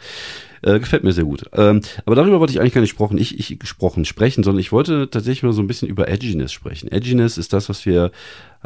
Äh, 0.63 0.79
gefällt 0.79 1.03
mir 1.03 1.11
sehr 1.11 1.23
gut. 1.23 1.45
Ähm, 1.53 1.81
aber 2.05 2.15
darüber 2.15 2.39
wollte 2.39 2.53
ich 2.53 2.59
eigentlich 2.59 2.73
gar 2.73 2.81
nicht 2.81 2.91
gesprochen, 2.91 3.17
ich, 3.17 3.39
ich 3.39 3.57
gesprochen 3.57 4.05
sprechen, 4.05 4.43
sondern 4.43 4.59
ich 4.59 4.71
wollte 4.71 5.09
tatsächlich 5.09 5.43
mal 5.43 5.53
so 5.53 5.61
ein 5.61 5.67
bisschen 5.67 5.87
über 5.87 6.07
Edginess 6.07 6.51
sprechen. 6.51 6.91
Edginess 6.91 7.37
ist 7.37 7.53
das, 7.53 7.67
was 7.67 7.85
wir 7.85 8.11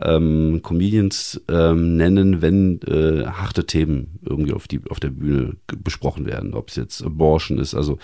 ähm, 0.01 0.60
Comedians 0.62 1.41
ähm, 1.48 1.96
nennen, 1.96 2.41
wenn 2.41 2.82
äh, 2.82 3.25
harte 3.27 3.65
Themen 3.65 4.20
irgendwie 4.24 4.53
auf 4.53 4.67
die 4.67 4.82
auf 4.89 5.00
der 5.00 5.12
Bühne 5.12 5.55
besprochen 5.67 6.25
werden. 6.25 6.53
Ob 6.53 6.70
es 6.70 6.75
jetzt 6.75 7.01
Abortion 7.01 7.60
ist, 7.60 7.75
also 7.75 7.98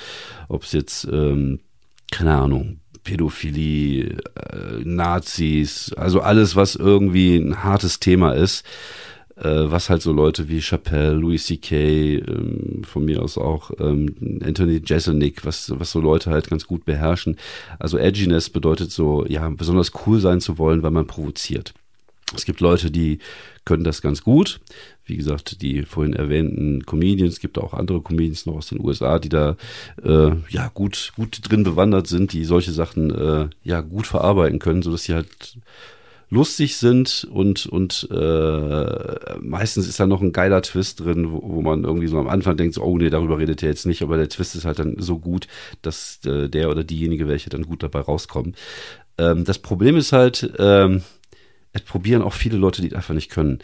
ob 0.48 0.63
es 0.63 0.72
jetzt 0.72 1.06
ähm, 1.12 1.60
keine 2.12 2.36
Ahnung 2.36 2.81
Pädophilie, 3.03 4.17
äh, 4.36 4.84
Nazis, 4.84 5.93
also 5.93 6.22
alles, 6.22 6.55
was 6.55 6.75
irgendwie 6.75 7.38
ein 7.38 7.63
hartes 7.63 8.00
Thema 8.00 8.34
ist, 8.34 8.65
äh, 9.38 9.72
was 9.72 9.89
halt 9.89 10.01
so 10.01 10.12
Leute 10.12 10.50
wie 10.50 10.62
Chappelle, 10.62 11.13
Louis 11.13 11.46
C.K., 11.46 11.75
ähm, 12.17 12.84
von 12.84 13.05
mir 13.05 13.22
aus 13.22 13.38
auch 13.38 13.72
ähm, 13.79 14.39
Anthony 14.43 14.81
Jeselnik, 14.86 15.46
was, 15.46 15.72
was 15.79 15.91
so 15.91 16.00
Leute 16.00 16.29
halt 16.29 16.50
ganz 16.50 16.67
gut 16.67 16.86
beherrschen. 16.86 17.38
Also 17.79 17.98
Edginess 17.98 18.50
bedeutet 18.50 18.91
so, 18.91 19.25
ja, 19.27 19.50
besonders 19.50 19.91
cool 20.05 20.20
sein 20.20 20.41
zu 20.41 20.58
wollen, 20.58 20.84
weil 20.84 20.91
man 20.91 21.08
provoziert. 21.08 21.74
Es 22.36 22.46
gibt 22.46 22.62
Leute, 22.62 22.91
die 22.91 23.20
können 23.65 23.84
das 23.84 24.01
ganz 24.01 24.24
gut. 24.24 24.60
Wie 25.12 25.18
gesagt, 25.18 25.62
die 25.62 25.84
vorhin 25.84 26.13
erwähnten 26.13 26.86
Comedians, 26.86 27.41
gibt 27.41 27.58
auch 27.58 27.74
andere 27.74 28.01
Comedians 28.01 28.46
noch 28.46 28.56
aus 28.56 28.68
den 28.68 28.80
USA, 28.80 29.20
die 29.20 29.27
da 29.30 29.58
äh, 30.01 30.32
ja 30.50 30.72
gut 30.74 31.12
gut 31.15 31.41
drin 31.44 31.63
bewandert 31.63 32.08
sind, 32.08 32.32
die 32.32 32.46
solche 32.46 32.72
Sachen 32.72 33.12
äh, 33.13 33.50
ja 33.63 33.82
gut 33.82 34.08
verarbeiten 34.08 34.60
können, 34.60 34.82
so 34.82 34.91
dass 34.91 35.03
sie 35.03 35.13
halt 35.13 35.58
lustig 36.30 36.77
sind 36.77 37.27
und 37.30 37.65
und 37.65 38.08
äh, 38.10 39.36
meistens 39.41 39.88
ist 39.88 40.00
da 40.00 40.08
noch 40.08 40.22
ein 40.22 40.32
geiler 40.32 40.62
Twist 40.62 41.01
drin, 41.01 41.30
wo, 41.32 41.41
wo 41.44 41.62
man 41.62 41.84
irgendwie 41.84 42.08
so 42.08 42.18
am 42.18 42.30
Anfang 42.30 42.56
denkt, 42.56 42.77
oh 42.77 42.98
nee, 42.98 43.10
darüber 43.10 43.38
redet 43.38 43.62
er 43.62 43.70
jetzt 43.70 43.86
nicht, 43.86 44.01
aber 44.01 44.15
der 44.15 44.30
Twist 44.30 44.56
ist 44.56 44.63
halt 44.63 44.80
dann 44.80 44.96
so 44.98 45.20
gut, 45.20 45.48
dass 45.82 46.22
äh, 46.25 46.48
der 46.48 46.70
oder 46.70 46.86
diejenige 46.86 47.27
welche 47.27 47.50
dann 47.50 47.63
gut 47.63 47.84
dabei 47.84 48.00
rauskommen. 48.00 48.56
Ähm, 49.18 49.44
das 49.44 49.60
Problem 49.60 49.98
ist 49.98 50.13
halt, 50.13 50.53
ähm, 50.58 51.03
es 51.74 51.82
probieren 51.82 52.22
auch 52.22 52.34
viele 52.34 52.58
Leute, 52.58 52.82
die 52.82 52.96
einfach 52.96 53.13
nicht 53.13 53.30
können. 53.30 53.60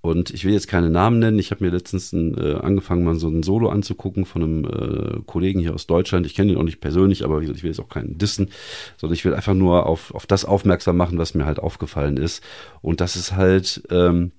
Und 0.00 0.30
ich 0.30 0.44
will 0.44 0.52
jetzt 0.52 0.68
keine 0.68 0.90
Namen 0.90 1.18
nennen. 1.18 1.38
Ich 1.38 1.50
habe 1.50 1.64
mir 1.64 1.70
letztens 1.70 2.12
ein, 2.12 2.36
äh, 2.38 2.54
angefangen, 2.54 3.04
mal 3.04 3.16
so 3.16 3.28
ein 3.28 3.42
Solo 3.42 3.68
anzugucken 3.68 4.26
von 4.26 4.42
einem 4.42 4.64
äh, 4.64 5.20
Kollegen 5.26 5.60
hier 5.60 5.74
aus 5.74 5.86
Deutschland. 5.88 6.24
Ich 6.24 6.34
kenne 6.34 6.52
ihn 6.52 6.58
auch 6.58 6.62
nicht 6.62 6.80
persönlich, 6.80 7.24
aber 7.24 7.42
ich 7.42 7.62
will 7.62 7.70
jetzt 7.70 7.80
auch 7.80 7.88
keinen 7.88 8.16
dissen, 8.16 8.50
sondern 8.96 9.14
ich 9.14 9.24
will 9.24 9.34
einfach 9.34 9.54
nur 9.54 9.86
auf, 9.86 10.14
auf 10.14 10.26
das 10.26 10.44
aufmerksam 10.44 10.96
machen, 10.96 11.18
was 11.18 11.34
mir 11.34 11.46
halt 11.46 11.58
aufgefallen 11.58 12.16
ist. 12.16 12.44
Und 12.80 13.00
das 13.00 13.16
ist 13.16 13.32
halt, 13.32 13.82
ähm, 13.90 14.30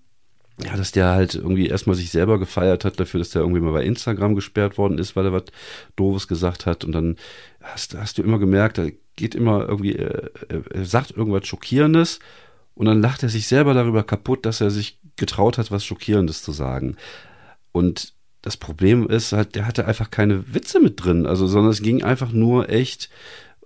ja, 0.64 0.76
dass 0.78 0.92
der 0.92 1.08
halt 1.08 1.36
irgendwie 1.36 1.68
erstmal 1.68 1.96
sich 1.96 2.10
selber 2.10 2.40
gefeiert 2.40 2.86
hat 2.86 3.00
dafür, 3.00 3.20
dass 3.20 3.30
der 3.30 3.42
irgendwie 3.42 3.62
mal 3.62 3.74
bei 3.74 3.84
Instagram 3.84 4.36
gesperrt 4.36 4.78
worden 4.78 4.98
ist, 4.98 5.16
weil 5.16 5.26
er 5.26 5.34
was 5.34 5.44
Doofes 5.98 6.28
gesagt 6.28 6.66
hat. 6.66 6.86
Und 6.86 6.94
dann 6.94 7.18
hast, 7.62 7.98
hast 7.98 8.18
du 8.18 8.24
immer 8.24 8.40
gemerkt, 8.40 8.78
er 8.78 8.92
geht 9.18 9.36
immer 9.36 9.68
irgendwie, 9.68 9.96
äh, 9.96 10.30
er 10.70 10.86
sagt 10.86 11.12
irgendwas 11.12 11.48
Schockierendes 11.48 12.20
und 12.80 12.86
dann 12.86 13.02
lacht 13.02 13.24
er 13.24 13.30
sich 13.30 13.46
selber 13.46 13.74
darüber 13.74 14.04
kaputt, 14.04 14.46
dass 14.46 14.62
er 14.62 14.72
sich 14.72 15.00
getraut 15.18 15.58
hat, 15.58 15.70
was 15.70 15.84
Schockierendes 15.84 16.44
zu 16.44 16.54
sagen. 16.54 16.96
Und 17.74 18.14
das 18.42 18.56
Problem 18.56 19.06
ist 19.06 19.34
halt, 19.34 19.56
der 19.56 19.68
hatte 19.68 19.86
einfach 19.86 20.12
keine 20.12 20.54
Witze 20.54 20.80
mit 20.80 21.04
drin, 21.04 21.26
also, 21.26 21.46
sondern 21.46 21.74
es 21.74 21.82
ging 21.82 22.04
einfach 22.04 22.32
nur 22.32 22.70
echt 22.70 23.10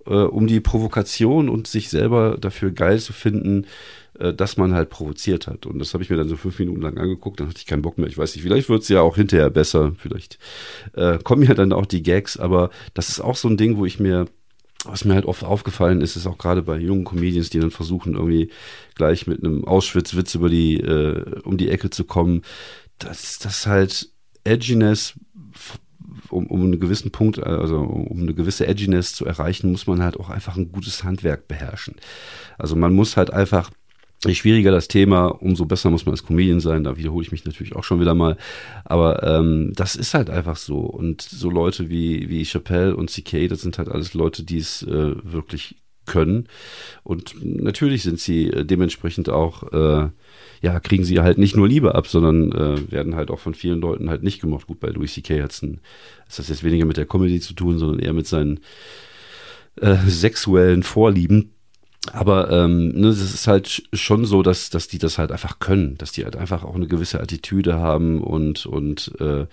äh, 0.06 0.14
um 0.14 0.48
die 0.48 0.58
Provokation 0.58 1.48
und 1.48 1.68
sich 1.68 1.90
selber 1.90 2.38
dafür 2.40 2.72
geil 2.72 2.98
zu 2.98 3.12
finden, 3.12 3.66
äh, 4.18 4.34
dass 4.34 4.56
man 4.56 4.74
halt 4.74 4.90
provoziert 4.90 5.46
hat. 5.46 5.64
Und 5.64 5.78
das 5.78 5.94
habe 5.94 6.02
ich 6.02 6.10
mir 6.10 6.16
dann 6.16 6.28
so 6.28 6.36
fünf 6.36 6.58
Minuten 6.58 6.82
lang 6.82 6.98
angeguckt, 6.98 7.38
dann 7.38 7.46
hatte 7.46 7.60
ich 7.60 7.66
keinen 7.66 7.82
Bock 7.82 7.98
mehr. 7.98 8.08
Ich 8.08 8.18
weiß 8.18 8.34
nicht, 8.34 8.42
vielleicht 8.42 8.68
wird 8.68 8.82
es 8.82 8.88
ja 8.88 9.00
auch 9.00 9.14
hinterher 9.14 9.50
besser, 9.50 9.92
vielleicht 9.96 10.40
äh, 10.94 11.18
kommen 11.18 11.44
ja 11.44 11.54
dann 11.54 11.72
auch 11.72 11.86
die 11.86 12.02
Gags, 12.02 12.36
aber 12.36 12.70
das 12.94 13.10
ist 13.10 13.20
auch 13.20 13.36
so 13.36 13.46
ein 13.46 13.58
Ding, 13.58 13.76
wo 13.76 13.86
ich 13.86 14.00
mir 14.00 14.26
was 14.86 15.04
mir 15.04 15.14
halt 15.14 15.26
oft 15.26 15.44
aufgefallen 15.44 16.00
ist, 16.00 16.16
ist 16.16 16.26
auch 16.26 16.38
gerade 16.38 16.62
bei 16.62 16.78
jungen 16.78 17.04
Comedians, 17.04 17.50
die 17.50 17.60
dann 17.60 17.70
versuchen, 17.70 18.14
irgendwie 18.14 18.50
gleich 18.94 19.26
mit 19.26 19.42
einem 19.42 19.64
Auschwitz-Witz 19.64 20.34
über 20.34 20.48
die, 20.48 20.78
äh, 20.80 21.40
um 21.44 21.56
die 21.56 21.70
Ecke 21.70 21.90
zu 21.90 22.04
kommen, 22.04 22.42
dass 22.98 23.38
das 23.38 23.66
halt 23.66 24.10
Edginess 24.44 25.14
um, 26.30 26.46
um 26.46 26.62
einen 26.62 26.80
gewissen 26.80 27.10
Punkt, 27.10 27.42
also 27.42 27.78
um 27.78 28.20
eine 28.20 28.34
gewisse 28.34 28.66
Edginess 28.66 29.14
zu 29.14 29.24
erreichen, 29.24 29.70
muss 29.70 29.86
man 29.86 30.02
halt 30.02 30.18
auch 30.18 30.30
einfach 30.30 30.56
ein 30.56 30.72
gutes 30.72 31.04
Handwerk 31.04 31.48
beherrschen. 31.48 31.96
Also 32.58 32.76
man 32.76 32.92
muss 32.94 33.16
halt 33.16 33.32
einfach 33.32 33.70
Je 34.24 34.34
schwieriger 34.34 34.70
das 34.70 34.88
Thema, 34.88 35.26
umso 35.26 35.64
besser 35.64 35.90
muss 35.90 36.06
man 36.06 36.14
als 36.14 36.24
Comedian 36.24 36.60
sein. 36.60 36.84
Da 36.84 36.96
wiederhole 36.96 37.24
ich 37.24 37.32
mich 37.32 37.44
natürlich 37.44 37.76
auch 37.76 37.84
schon 37.84 38.00
wieder 38.00 38.14
mal. 38.14 38.36
Aber 38.84 39.22
ähm, 39.22 39.72
das 39.74 39.96
ist 39.96 40.14
halt 40.14 40.30
einfach 40.30 40.56
so. 40.56 40.78
Und 40.78 41.22
so 41.22 41.50
Leute 41.50 41.90
wie, 41.90 42.28
wie 42.28 42.44
Chappelle 42.44 42.96
und 42.96 43.10
CK, 43.10 43.48
das 43.48 43.60
sind 43.60 43.78
halt 43.78 43.88
alles 43.88 44.14
Leute, 44.14 44.44
die 44.44 44.58
es 44.58 44.82
äh, 44.82 45.14
wirklich 45.22 45.76
können. 46.06 46.48
Und 47.02 47.34
natürlich 47.42 48.02
sind 48.02 48.20
sie 48.20 48.48
äh, 48.48 48.64
dementsprechend 48.64 49.28
auch, 49.28 49.72
äh, 49.72 50.08
ja, 50.62 50.80
kriegen 50.80 51.04
sie 51.04 51.20
halt 51.20 51.38
nicht 51.38 51.56
nur 51.56 51.68
Liebe 51.68 51.94
ab, 51.94 52.06
sondern 52.06 52.52
äh, 52.52 52.90
werden 52.90 53.14
halt 53.14 53.30
auch 53.30 53.38
von 53.38 53.54
vielen 53.54 53.80
Leuten 53.80 54.10
halt 54.10 54.22
nicht 54.22 54.40
gemocht. 54.40 54.66
Gut, 54.66 54.80
bei 54.80 54.88
Louis 54.88 55.14
C.K. 55.14 55.42
hat's 55.42 55.62
ein, 55.62 55.80
ist 56.28 56.38
das 56.38 56.48
jetzt 56.48 56.64
weniger 56.64 56.84
mit 56.84 56.96
der 56.96 57.06
Comedy 57.06 57.40
zu 57.40 57.54
tun, 57.54 57.78
sondern 57.78 58.00
eher 58.00 58.12
mit 58.12 58.26
seinen 58.26 58.60
äh, 59.80 59.96
sexuellen 60.06 60.82
Vorlieben 60.82 61.53
aber 62.12 62.50
ähm, 62.50 62.88
ne, 62.88 63.08
das 63.08 63.20
ist 63.20 63.46
halt 63.46 63.82
schon 63.92 64.26
so, 64.26 64.42
dass, 64.42 64.68
dass 64.70 64.88
die 64.88 64.98
das 64.98 65.18
halt 65.18 65.32
einfach 65.32 65.58
können, 65.58 65.96
dass 65.96 66.12
die 66.12 66.24
halt 66.24 66.36
einfach 66.36 66.62
auch 66.62 66.74
eine 66.74 66.86
gewisse 66.86 67.20
Attitüde 67.20 67.78
haben 67.78 68.20
und, 68.22 68.66
und 68.66 69.12
äh, 69.20 69.46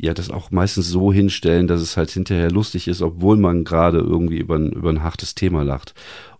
ja, 0.00 0.14
das 0.14 0.30
auch 0.30 0.50
meistens 0.50 0.88
so 0.88 1.12
hinstellen, 1.12 1.68
dass 1.68 1.80
es 1.80 1.96
halt 1.96 2.10
hinterher 2.10 2.50
lustig 2.50 2.88
ist, 2.88 3.02
obwohl 3.02 3.36
man 3.36 3.62
gerade 3.62 3.98
irgendwie 3.98 4.38
über 4.38 4.56
ein, 4.56 4.72
über 4.72 4.90
ein 4.90 5.02
hartes 5.02 5.34
Thema 5.34 5.62
lacht. 5.62 5.94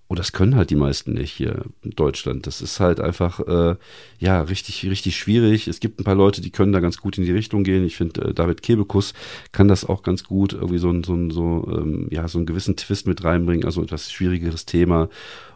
Und 0.09 0.19
das 0.19 0.33
können 0.33 0.57
halt 0.57 0.69
die 0.69 0.77
meisten 0.77 1.15
nicht 1.15 1.33
hier 1.33 1.65
in 1.83 1.93
Deutschland. 1.93 2.47
Das 2.47 2.61
ist 2.61 2.81
halt 2.81 3.01
einfach, 3.01 3.41
äh, 3.41 3.77
ja, 4.19 4.43
richtig, 4.43 4.85
richtig 4.85 5.17
schwierig. 5.17 5.69
Es 5.69 5.81
gibt 5.81 6.01
ein 6.01 6.05
paar 6.05 6.15
Leute, 6.17 6.43
die 6.43 6.51
können 6.51 6.73
da 6.73 6.81
ganz 6.81 6.99
gut 6.99 7.17
in 7.17 7.25
die 7.25 7.33
Richtung 7.33 7.65
gehen. 7.65 7.83
Ich 7.85 7.97
finde, 7.97 8.21
äh, 8.21 8.35
David 8.35 8.61
Kebekus 8.61 9.15
kann 9.53 9.69
das 9.69 9.87
auch 9.87 10.03
ganz 10.03 10.25
gut, 10.25 10.53
irgendwie 10.53 10.77
so, 10.77 10.93
so, 11.03 11.31
so, 11.31 11.67
ähm, 11.75 12.09
ja, 12.11 12.29
so 12.29 12.37
einen 12.37 12.47
gewissen 12.47 12.77
Twist 12.77 13.07
mit 13.07 13.25
reinbringen, 13.25 13.65
also 13.65 13.83
etwas 13.83 14.13
schwierigeres 14.13 14.67
Thema 14.67 15.09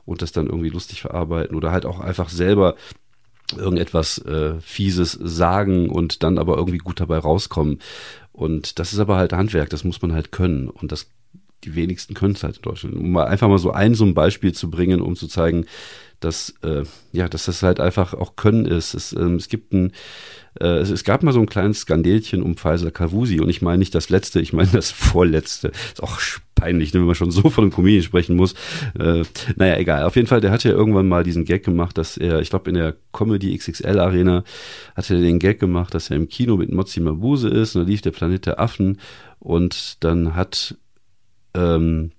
und 0.07 0.23
das 0.23 0.33
dann 0.33 0.47
irgendwie 0.47 0.71
lustig 0.71 1.03
verarbeiten 1.03 1.57
oder 1.57 1.73
halt 1.73 1.85
auch 1.85 2.01
einfach 2.01 2.31
selber 2.31 2.77
irgendetwas 3.57 4.19
äh, 4.19 4.59
Fieses 4.61 5.13
sagen 5.13 5.89
und 5.91 6.23
dann 6.23 6.39
aber 6.39 6.57
irgendwie 6.57 6.79
gut 6.79 7.01
dabei 7.01 7.19
rauskommen. 7.19 7.81
Und 8.33 8.79
das 8.79 8.93
ist 8.93 8.99
aber 8.99 9.17
halt 9.17 9.33
Handwerk, 9.33 9.71
das 9.71 9.85
muss 9.85 10.03
man 10.03 10.13
halt 10.13 10.33
können. 10.33 10.69
Und 10.69 10.91
das 10.93 11.09
die 11.65 11.75
wenigsten 11.75 12.15
können 12.15 12.35
es 12.35 12.45
halt 12.45 12.57
in 12.57 12.63
Deutschland. 12.63 12.97
Um 12.97 13.13
mal 13.13 13.27
einfach 13.27 13.49
mal 13.49 13.59
so 13.59 13.73
ein 13.73 13.95
so 13.95 14.05
ein 14.05 14.15
Beispiel 14.15 14.53
zu 14.53 14.71
bringen, 14.71 15.01
um 15.01 15.17
zu 15.17 15.27
zeigen, 15.27 15.67
dass 16.21 16.55
äh, 16.63 16.85
ja, 17.13 17.29
dass 17.29 17.47
das 17.47 17.63
halt 17.63 17.81
einfach 17.81 18.15
auch 18.15 18.37
Können 18.37 18.67
ist. 18.67 18.95
Es, 18.95 19.13
ähm, 19.13 19.37
es 19.37 19.49
gibt 19.49 19.73
ein 19.73 19.93
äh, 20.61 20.79
es, 20.79 20.91
es, 20.91 21.05
gab 21.05 21.23
mal 21.23 21.33
so 21.33 21.41
ein 21.41 21.47
kleines 21.47 21.81
Skandelchen 21.81 22.43
um 22.43 22.57
Faisal 22.57 22.91
Kavusi 22.91 23.41
und 23.41 23.49
ich 23.49 23.63
meine 23.63 23.79
nicht 23.79 23.95
das 23.95 24.09
letzte, 24.09 24.41
ich 24.41 24.53
meine 24.53 24.71
das 24.73 24.91
vorletzte. 24.93 25.69
Ist 25.69 26.03
auch 26.03 26.19
peinlich, 26.55 26.95
ne, 26.95 27.01
wenn 27.01 27.07
man 27.07 27.15
schon 27.15 27.31
so 27.31 27.51
von 27.51 27.65
einem 27.65 27.73
Comedian 27.73 28.03
sprechen 28.03 28.37
muss. 28.37 28.55
Äh, 28.99 29.25
naja, 29.57 29.77
egal. 29.77 30.05
Auf 30.05 30.17
jeden 30.17 30.29
Fall, 30.29 30.41
der 30.41 30.51
hat 30.51 30.65
ja 30.65 30.71
irgendwann 30.71 31.09
mal 31.09 31.23
diesen 31.23 31.45
Gag 31.45 31.65
gemacht, 31.65 31.99
dass 31.99 32.17
er, 32.17 32.41
ich 32.41 32.51
glaube 32.51 32.71
in 32.71 32.75
der 32.77 32.97
Comedy 33.13 33.57
XXL 33.57 33.99
Arena 33.99 34.45
hat 34.95 35.11
er 35.11 35.21
den 35.21 35.39
Gag 35.39 35.61
gemacht, 35.61 35.95
dass 35.95 36.11
er 36.11 36.17
im 36.17 36.29
Kino 36.29 36.57
mit 36.57 36.73
Mozi 36.73 37.01
Mabuse 37.01 37.49
ist 37.49 37.77
und 37.77 37.83
da 37.83 37.89
lief 37.89 38.01
der 38.01 38.13
Planet 38.13 38.47
der 38.47 38.61
Affen 38.61 38.99
und 39.39 40.03
dann 40.03 40.35
hat 40.35 40.77
ähm, 41.55 42.13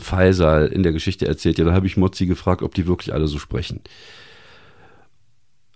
Faisal 0.00 0.66
in 0.66 0.82
der 0.82 0.92
Geschichte 0.92 1.26
erzählt, 1.26 1.58
ja, 1.58 1.64
da 1.64 1.72
habe 1.72 1.86
ich 1.86 1.96
Mozi 1.96 2.26
gefragt, 2.26 2.62
ob 2.62 2.74
die 2.74 2.86
wirklich 2.86 3.12
alle 3.12 3.28
so 3.28 3.38
sprechen. 3.38 3.80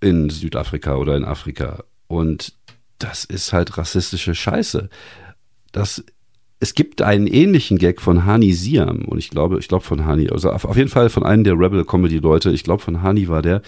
In 0.00 0.30
Südafrika 0.30 0.96
oder 0.96 1.16
in 1.16 1.24
Afrika. 1.24 1.84
Und 2.06 2.54
das 2.98 3.24
ist 3.24 3.52
halt 3.52 3.76
rassistische 3.78 4.34
Scheiße. 4.34 4.88
Das, 5.72 6.04
es 6.60 6.74
gibt 6.74 7.02
einen 7.02 7.26
ähnlichen 7.26 7.78
Gag 7.78 8.00
von 8.00 8.24
Hani 8.24 8.52
Siam 8.52 9.04
und 9.06 9.18
ich 9.18 9.30
glaube, 9.30 9.58
ich 9.58 9.68
glaube 9.68 9.84
von 9.84 10.06
Hani, 10.06 10.30
also 10.30 10.50
auf, 10.50 10.64
auf 10.64 10.76
jeden 10.76 10.88
Fall 10.88 11.10
von 11.10 11.24
einem 11.24 11.44
der 11.44 11.58
Rebel 11.58 11.84
Comedy 11.84 12.18
Leute, 12.18 12.50
ich 12.50 12.64
glaube 12.64 12.82
von 12.82 13.02
Hani 13.02 13.28
war 13.28 13.42
der, 13.42 13.62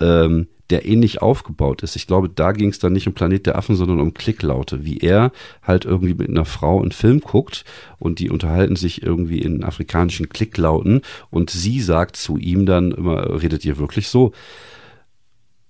ähm, 0.00 0.48
der 0.70 0.86
ähnlich 0.86 1.22
aufgebaut 1.22 1.82
ist. 1.82 1.96
Ich 1.96 2.06
glaube, 2.06 2.28
da 2.28 2.52
ging 2.52 2.68
es 2.68 2.78
dann 2.78 2.92
nicht 2.92 3.06
um 3.06 3.14
Planet 3.14 3.46
der 3.46 3.56
Affen, 3.56 3.76
sondern 3.76 4.00
um 4.00 4.14
Klicklaute, 4.14 4.84
wie 4.84 4.98
er 4.98 5.32
halt 5.62 5.84
irgendwie 5.84 6.14
mit 6.14 6.28
einer 6.28 6.44
Frau 6.44 6.80
einen 6.80 6.92
Film 6.92 7.20
guckt 7.20 7.64
und 7.98 8.18
die 8.18 8.30
unterhalten 8.30 8.76
sich 8.76 9.02
irgendwie 9.02 9.40
in 9.40 9.64
afrikanischen 9.64 10.28
Klicklauten 10.28 11.02
und 11.30 11.50
sie 11.50 11.80
sagt 11.80 12.16
zu 12.16 12.36
ihm 12.36 12.66
dann 12.66 12.92
immer, 12.92 13.40
redet 13.42 13.64
ihr 13.64 13.78
wirklich 13.78 14.08
so? 14.08 14.32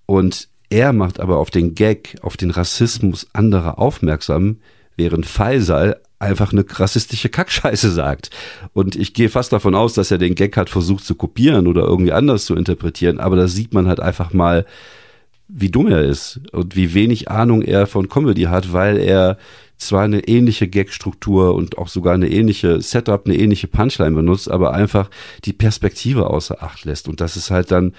Und 0.06 0.48
er 0.70 0.92
macht 0.92 1.20
aber 1.20 1.38
auf 1.38 1.50
den 1.50 1.74
Gag, 1.74 2.16
auf 2.22 2.36
den 2.36 2.50
Rassismus 2.50 3.28
anderer 3.32 3.78
aufmerksam, 3.78 4.58
während 4.96 5.26
Faisal 5.26 6.00
einfach 6.18 6.52
eine 6.52 6.64
rassistische 6.68 7.28
Kackscheiße 7.28 7.90
sagt. 7.90 8.30
Und 8.72 8.96
ich 8.96 9.14
gehe 9.14 9.28
fast 9.28 9.52
davon 9.52 9.74
aus, 9.74 9.94
dass 9.94 10.10
er 10.10 10.18
den 10.18 10.34
Gag 10.34 10.56
hat 10.56 10.70
versucht 10.70 11.04
zu 11.04 11.14
kopieren 11.14 11.66
oder 11.66 11.82
irgendwie 11.82 12.12
anders 12.12 12.44
zu 12.44 12.54
interpretieren, 12.54 13.20
aber 13.20 13.36
da 13.36 13.48
sieht 13.48 13.72
man 13.72 13.86
halt 13.86 14.00
einfach 14.00 14.32
mal, 14.32 14.66
wie 15.48 15.70
dumm 15.70 15.88
er 15.88 16.04
ist 16.04 16.40
und 16.52 16.76
wie 16.76 16.92
wenig 16.92 17.30
Ahnung 17.30 17.62
er 17.62 17.86
von 17.86 18.08
Comedy 18.08 18.42
hat, 18.42 18.72
weil 18.72 18.98
er 18.98 19.38
zwar 19.78 20.02
eine 20.02 20.26
ähnliche 20.26 20.68
Gag-Struktur 20.68 21.54
und 21.54 21.78
auch 21.78 21.88
sogar 21.88 22.14
eine 22.14 22.28
ähnliche 22.28 22.82
Setup, 22.82 23.24
eine 23.24 23.36
ähnliche 23.36 23.68
Punchline 23.68 24.14
benutzt, 24.14 24.50
aber 24.50 24.74
einfach 24.74 25.08
die 25.44 25.52
Perspektive 25.52 26.28
außer 26.28 26.62
Acht 26.62 26.84
lässt. 26.84 27.08
Und 27.08 27.20
das 27.20 27.36
ist 27.36 27.50
halt 27.50 27.70
dann, 27.70 27.94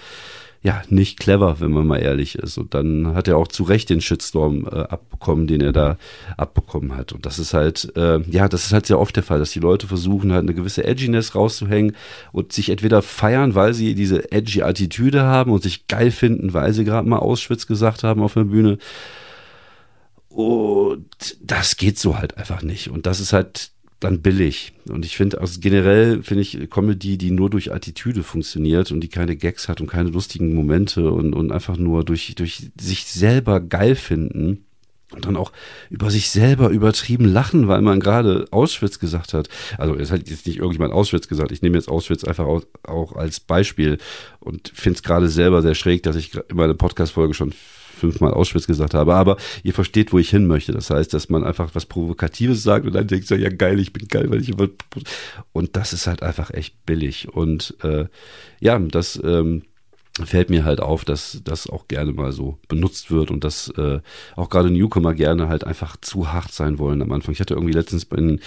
ja, 0.61 0.81
nicht 0.89 1.19
clever, 1.19 1.61
wenn 1.61 1.71
man 1.71 1.87
mal 1.87 1.97
ehrlich 1.99 2.35
ist. 2.35 2.57
Und 2.57 2.73
dann 2.73 3.15
hat 3.15 3.29
er 3.29 3.37
auch 3.37 3.47
zu 3.47 3.63
Recht 3.63 3.89
den 3.89 4.01
Shitstorm 4.01 4.65
äh, 4.65 4.79
abbekommen, 4.79 5.47
den 5.47 5.61
er 5.61 5.71
da 5.71 5.97
abbekommen 6.35 6.97
hat. 6.97 7.13
Und 7.13 7.25
das 7.25 7.39
ist 7.39 7.53
halt, 7.53 7.93
äh, 7.95 8.19
ja, 8.29 8.49
das 8.49 8.65
ist 8.65 8.73
halt 8.73 8.85
sehr 8.85 8.99
oft 8.99 9.15
der 9.15 9.23
Fall, 9.23 9.39
dass 9.39 9.51
die 9.51 9.61
Leute 9.61 9.87
versuchen 9.87 10.33
halt 10.33 10.43
eine 10.43 10.53
gewisse 10.53 10.83
Edginess 10.83 11.33
rauszuhängen 11.33 11.95
und 12.33 12.51
sich 12.51 12.69
entweder 12.69 13.01
feiern, 13.01 13.55
weil 13.55 13.73
sie 13.73 13.95
diese 13.95 14.33
edgy 14.33 14.61
Attitüde 14.61 15.23
haben 15.23 15.53
und 15.53 15.63
sich 15.63 15.87
geil 15.87 16.11
finden, 16.11 16.53
weil 16.53 16.73
sie 16.73 16.83
gerade 16.83 17.07
mal 17.07 17.19
Auschwitz 17.19 17.65
gesagt 17.65 18.03
haben 18.03 18.21
auf 18.21 18.33
der 18.33 18.43
Bühne. 18.43 18.79
Und 20.27 21.37
das 21.41 21.77
geht 21.77 21.97
so 21.97 22.17
halt 22.17 22.37
einfach 22.37 22.63
nicht. 22.63 22.89
Und 22.89 23.05
das 23.05 23.21
ist 23.21 23.31
halt 23.31 23.71
dann 23.99 24.21
billig. 24.21 24.73
Und 24.87 25.05
ich 25.05 25.17
finde, 25.17 25.41
also 25.41 25.59
generell 25.59 26.23
finde 26.23 26.41
ich 26.41 26.69
Comedy, 26.69 27.17
die 27.17 27.31
nur 27.31 27.49
durch 27.49 27.73
Attitüde 27.73 28.23
funktioniert 28.23 28.91
und 28.91 29.01
die 29.01 29.09
keine 29.09 29.35
Gags 29.35 29.67
hat 29.67 29.81
und 29.81 29.87
keine 29.87 30.09
lustigen 30.09 30.53
Momente 30.55 31.11
und, 31.11 31.33
und 31.33 31.51
einfach 31.51 31.77
nur 31.77 32.03
durch, 32.05 32.33
durch 32.35 32.69
sich 32.79 33.05
selber 33.05 33.59
geil 33.59 33.95
finden 33.95 34.65
und 35.11 35.25
dann 35.25 35.35
auch 35.35 35.51
über 35.89 36.11
sich 36.11 36.29
selber 36.29 36.69
übertrieben 36.69 37.25
lachen, 37.25 37.67
weil 37.67 37.81
man 37.81 37.99
gerade 37.99 38.45
Auschwitz 38.51 38.99
gesagt 38.99 39.33
hat. 39.33 39.49
Also 39.77 39.95
es 39.95 40.11
hat 40.11 40.29
jetzt 40.29 40.45
nicht 40.45 40.59
irgendjemand 40.59 40.93
Auschwitz 40.93 41.27
gesagt. 41.27 41.51
Ich 41.51 41.61
nehme 41.61 41.77
jetzt 41.77 41.89
Auschwitz 41.89 42.23
einfach 42.23 42.45
auch, 42.45 42.63
auch 42.83 43.15
als 43.15 43.39
Beispiel 43.39 43.97
und 44.39 44.71
finde 44.73 44.97
es 44.97 45.03
gerade 45.03 45.27
selber 45.27 45.61
sehr 45.61 45.75
schräg, 45.75 46.03
dass 46.03 46.15
ich 46.15 46.35
in 46.35 46.55
meiner 46.55 46.75
Podcast-Folge 46.75 47.33
schon 47.33 47.53
fünfmal 47.99 48.33
Auschwitz 48.33 48.67
gesagt 48.67 48.93
habe, 48.93 49.13
aber 49.13 49.37
ihr 49.63 49.73
versteht, 49.73 50.11
wo 50.13 50.19
ich 50.19 50.29
hin 50.29 50.47
möchte. 50.47 50.71
Das 50.71 50.89
heißt, 50.89 51.13
dass 51.13 51.29
man 51.29 51.43
einfach 51.43 51.75
was 51.75 51.85
Provokatives 51.85 52.63
sagt 52.63 52.85
und 52.85 52.93
dann 52.93 53.07
denkt 53.07 53.27
so, 53.27 53.35
ja 53.35 53.49
geil, 53.49 53.79
ich 53.79 53.93
bin 53.93 54.07
geil, 54.07 54.29
weil 54.29 54.41
ich 54.41 54.49
immer 54.49 54.69
und 55.51 55.75
das 55.75 55.93
ist 55.93 56.07
halt 56.07 56.23
einfach 56.23 56.51
echt 56.51 56.85
billig 56.85 57.29
und 57.31 57.75
äh, 57.83 58.05
ja, 58.59 58.79
das 58.79 59.19
ähm, 59.23 59.63
fällt 60.25 60.49
mir 60.49 60.65
halt 60.65 60.81
auf, 60.81 61.05
dass 61.05 61.41
das 61.43 61.67
auch 61.67 61.87
gerne 61.87 62.11
mal 62.13 62.31
so 62.31 62.57
benutzt 62.67 63.11
wird 63.11 63.31
und 63.31 63.43
dass 63.43 63.69
äh, 63.77 63.99
auch 64.35 64.49
gerade 64.49 64.71
Newcomer 64.71 65.13
gerne 65.13 65.49
halt 65.49 65.63
einfach 65.63 65.97
zu 65.97 66.31
hart 66.31 66.51
sein 66.51 66.79
wollen 66.79 67.01
am 67.01 67.11
Anfang. 67.11 67.33
Ich 67.33 67.39
hatte 67.39 67.53
irgendwie 67.53 67.73
letztens 67.73 68.05
in, 68.15 68.39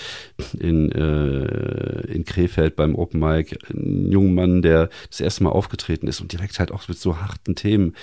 in, 0.58 0.92
äh, 0.92 2.06
in 2.12 2.24
Krefeld 2.24 2.76
beim 2.76 2.94
Open 2.94 3.20
Mic 3.20 3.58
einen 3.70 4.10
jungen 4.10 4.34
Mann, 4.34 4.62
der 4.62 4.90
das 5.10 5.20
erste 5.20 5.44
Mal 5.44 5.50
aufgetreten 5.50 6.08
ist 6.08 6.20
und 6.20 6.32
direkt 6.32 6.58
halt 6.58 6.72
auch 6.72 6.88
mit 6.88 6.98
so 6.98 7.20
harten 7.20 7.54
Themen, 7.54 7.94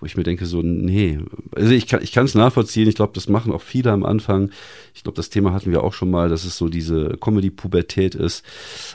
wo 0.00 0.06
ich 0.06 0.16
mir 0.16 0.22
denke 0.22 0.46
so, 0.46 0.62
nee, 0.62 1.18
also 1.54 1.72
ich 1.72 1.86
kann 1.86 2.02
ich 2.02 2.16
es 2.16 2.34
nachvollziehen, 2.34 2.88
ich 2.88 2.94
glaube, 2.94 3.12
das 3.14 3.28
machen 3.28 3.52
auch 3.52 3.62
viele 3.62 3.90
am 3.90 4.04
Anfang. 4.04 4.50
Ich 4.94 5.02
glaube, 5.02 5.16
das 5.16 5.30
Thema 5.30 5.52
hatten 5.52 5.70
wir 5.70 5.82
auch 5.82 5.92
schon 5.92 6.10
mal, 6.10 6.28
dass 6.28 6.44
es 6.44 6.56
so 6.56 6.68
diese 6.68 7.16
Comedy-Pubertät 7.20 8.14
ist, 8.14 8.44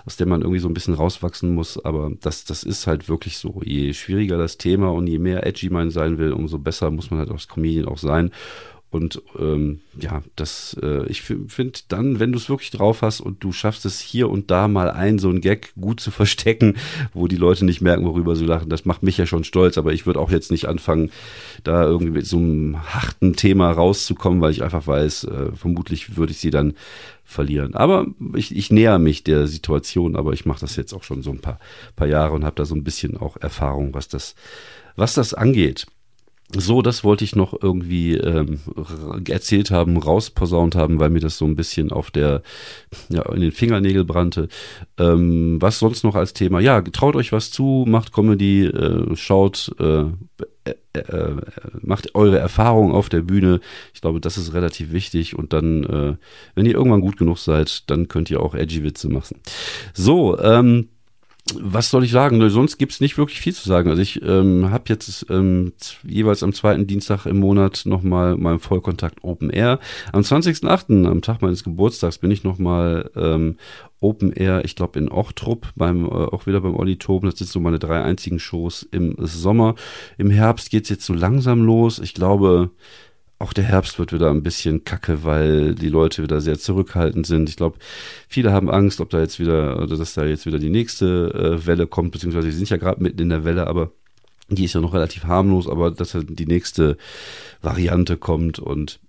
aus 0.05 0.17
der 0.17 0.27
man 0.27 0.41
irgendwie 0.41 0.59
so 0.59 0.67
ein 0.67 0.73
bisschen 0.73 0.93
rauswachsen 0.93 1.53
muss, 1.53 1.83
aber 1.83 2.11
das, 2.21 2.45
das 2.45 2.63
ist 2.63 2.87
halt 2.87 3.09
wirklich 3.09 3.37
so. 3.37 3.61
Je 3.63 3.93
schwieriger 3.93 4.22
das 4.27 4.57
Thema 4.57 4.91
und 4.91 5.07
je 5.07 5.19
mehr 5.19 5.45
edgy 5.45 5.69
man 5.69 5.91
sein 5.91 6.17
will, 6.17 6.33
umso 6.33 6.59
besser 6.59 6.91
muss 6.91 7.11
man 7.11 7.19
halt 7.19 7.31
als 7.31 7.47
Comedian 7.47 7.87
auch 7.87 7.97
sein. 7.97 8.31
Und 8.93 9.23
ähm, 9.39 9.79
ja, 10.00 10.21
das, 10.35 10.77
äh, 10.79 11.07
ich 11.07 11.23
finde 11.23 11.79
dann, 11.88 12.19
wenn 12.19 12.31
du 12.31 12.38
es 12.38 12.47
wirklich 12.47 12.69
drauf 12.69 13.01
hast 13.01 13.21
und 13.21 13.43
du 13.43 13.51
schaffst 13.51 13.85
es 13.85 14.00
hier 14.00 14.29
und 14.29 14.51
da 14.51 14.67
mal 14.67 14.91
ein, 14.91 15.17
so 15.17 15.31
ein 15.31 15.41
Gag 15.41 15.73
gut 15.73 16.00
zu 16.00 16.12
verstecken, 16.12 16.75
wo 17.12 17.27
die 17.27 17.35
Leute 17.35 17.65
nicht 17.65 17.81
merken, 17.81 18.05
worüber 18.05 18.35
sie 18.35 18.45
lachen, 18.45 18.69
das 18.69 18.85
macht 18.85 19.01
mich 19.01 19.17
ja 19.17 19.25
schon 19.25 19.45
stolz, 19.45 19.79
aber 19.79 19.93
ich 19.93 20.05
würde 20.05 20.19
auch 20.19 20.29
jetzt 20.29 20.51
nicht 20.51 20.67
anfangen, 20.67 21.09
da 21.63 21.83
irgendwie 21.83 22.12
mit 22.12 22.27
so 22.27 22.38
einem 22.38 22.83
harten 22.93 23.35
Thema 23.35 23.71
rauszukommen, 23.71 24.41
weil 24.41 24.51
ich 24.51 24.62
einfach 24.62 24.85
weiß, 24.85 25.23
äh, 25.23 25.51
vermutlich 25.55 26.15
würde 26.15 26.31
ich 26.31 26.38
sie 26.38 26.51
dann 26.51 26.75
verlieren. 27.23 27.73
Aber 27.73 28.05
ich, 28.35 28.55
ich 28.55 28.69
näher 28.69 29.00
mich 29.00 29.23
der 29.23 29.47
Situation, 29.47 30.15
aber 30.15 30.33
ich 30.33 30.45
mache 30.45 30.59
das 30.59 30.75
jetzt 30.75 30.93
auch 30.93 31.03
schon 31.03 31.23
so 31.23 31.31
ein 31.31 31.39
paar, 31.39 31.57
paar 31.95 32.07
Jahre 32.07 32.35
und 32.35 32.45
habe 32.45 32.57
da 32.57 32.65
so 32.65 32.75
ein 32.75 32.83
bisschen 32.83 33.17
auch 33.17 33.38
Erfahrung, 33.38 33.95
was 33.95 34.07
das, 34.07 34.35
was 34.95 35.15
das 35.15 35.33
angeht. 35.33 35.88
So, 36.50 36.81
das 36.83 37.03
wollte 37.03 37.23
ich 37.23 37.35
noch 37.35 37.55
irgendwie 37.62 38.15
ähm, 38.15 38.59
erzählt 39.27 39.71
haben, 39.71 39.97
rausposaunt 39.97 40.75
haben, 40.75 41.00
weil 41.00 41.09
mir 41.09 41.19
das 41.19 41.38
so 41.38 41.45
ein 41.45 41.55
bisschen 41.55 41.91
auf 41.91 42.12
der, 42.12 42.43
ja, 43.10 43.23
in 43.32 43.41
den 43.41 43.51
Fingernägel 43.51 44.03
brannte. 44.03 44.49
Ähm, 44.99 45.60
was 45.62 45.79
sonst 45.79 46.03
noch 46.03 46.15
als 46.15 46.34
Thema? 46.34 46.60
Ja, 46.60 46.82
traut 46.82 47.15
euch 47.15 47.32
was 47.32 47.49
zu, 47.49 47.86
macht 47.88 48.13
Comedy, 48.13 48.65
äh, 48.65 49.15
schaut, 49.15 49.73
äh, 49.79 50.03
äh, 50.65 50.99
äh, 50.99 51.36
macht 51.82 52.13
eure 52.13 52.38
Erfahrungen 52.38 52.93
auf 52.93 53.10
der 53.10 53.21
Bühne. 53.21 53.60
Ich 53.93 54.01
glaube, 54.01 54.21
das 54.21 54.38
ist 54.38 54.53
relativ 54.53 54.91
wichtig. 54.91 55.36
Und 55.36 55.53
dann, 55.53 55.84
äh, 55.84 56.15
wenn 56.53 56.65
ihr 56.65 56.75
irgendwann 56.75 57.01
gut 57.01 57.17
genug 57.17 57.39
seid, 57.39 57.89
dann 57.89 58.08
könnt 58.08 58.29
ihr 58.29 58.41
auch 58.41 58.53
edgy 58.53 58.84
Witze 58.84 59.10
machen. 59.10 59.39
So, 59.93 60.39
ähm, 60.39 60.89
was 61.51 61.89
soll 61.89 62.06
ich 62.06 62.12
sagen? 62.12 62.49
Sonst 62.49 62.77
gibt's 62.77 63.01
nicht 63.01 63.17
wirklich 63.17 63.41
viel 63.41 63.53
zu 63.53 63.67
sagen. 63.67 63.89
Also 63.89 64.01
ich 64.01 64.21
ähm, 64.21 64.69
habe 64.71 64.86
jetzt 64.88 65.25
ähm, 65.29 65.73
jeweils 66.03 66.41
am 66.41 66.53
zweiten 66.53 66.88
Dienstag 66.88 67.25
im 67.25 67.39
Monat 67.39 67.84
nochmal 67.86 68.38
mein 68.38 68.60
Vollkontakt 68.60 69.23
Open 69.23 69.49
Air. 69.49 69.79
Am 70.13 70.21
20.08., 70.21 71.06
am 71.06 71.21
Tag 71.21 71.41
meines 71.41 71.63
Geburtstags, 71.63 72.17
bin 72.17 72.32
ich 72.32 72.43
nochmal 72.43 73.12
ähm, 73.15 73.58
Open 73.99 74.32
Air, 74.32 74.63
ich 74.63 74.75
glaube 74.75 74.99
in 74.99 75.10
Ochtrup, 75.10 75.67
beim, 75.75 76.06
äh, 76.06 76.10
auch 76.10 76.45
wieder 76.45 76.62
beim 76.62 76.75
Olli 76.75 76.97
Toben. 76.97 77.29
Das 77.29 77.39
sind 77.39 77.49
so 77.49 77.60
meine 77.60 77.79
drei 77.79 78.01
einzigen 78.01 78.39
Shows 78.39 78.88
im 78.91 79.15
Sommer. 79.19 79.75
Im 80.17 80.29
Herbst 80.29 80.69
geht's 80.69 80.89
jetzt 80.89 81.06
so 81.06 81.13
langsam 81.13 81.63
los. 81.63 81.99
Ich 81.99 82.13
glaube, 82.13 82.71
auch 83.43 83.53
der 83.53 83.65
Herbst 83.65 83.99
wird 83.99 84.13
wieder 84.13 84.32
ein 84.32 84.41
bisschen 84.41 84.86
kacke, 84.86 85.23
weil 85.23 85.75
die 85.75 85.89
Leute 85.89 86.23
wieder 86.23 86.39
sehr 86.39 86.58
zurückhaltend 86.58 87.27
sind. 87.27 87.49
Ich 87.49 87.58
glaube, 87.58 87.77
viele 88.29 88.53
haben 88.53 88.71
Angst, 88.71 89.01
ob 89.01 89.10
da 89.10 89.19
jetzt 89.19 89.38
wieder, 89.38 89.84
oder 89.84 89.97
dass 89.97 90.13
da 90.13 90.23
jetzt 90.23 90.45
wieder 90.45 90.60
die 90.60 90.69
nächste 90.69 91.60
äh, 91.60 91.65
Welle 91.65 91.86
kommt, 91.86 92.13
beziehungsweise 92.13 92.49
sie 92.49 92.58
sind 92.58 92.69
ja 92.69 92.77
gerade 92.77 93.03
mitten 93.03 93.19
in 93.19 93.29
der 93.29 93.43
Welle, 93.43 93.67
aber 93.67 93.91
die 94.47 94.63
ist 94.63 94.73
ja 94.73 94.82
noch 94.82 94.93
relativ 94.93 95.25
harmlos, 95.25 95.67
aber 95.67 95.91
dass 95.91 96.13
halt 96.13 96.39
die 96.39 96.45
nächste 96.45 96.97
Variante 97.62 98.17
kommt 98.17 98.60
und 98.60 98.99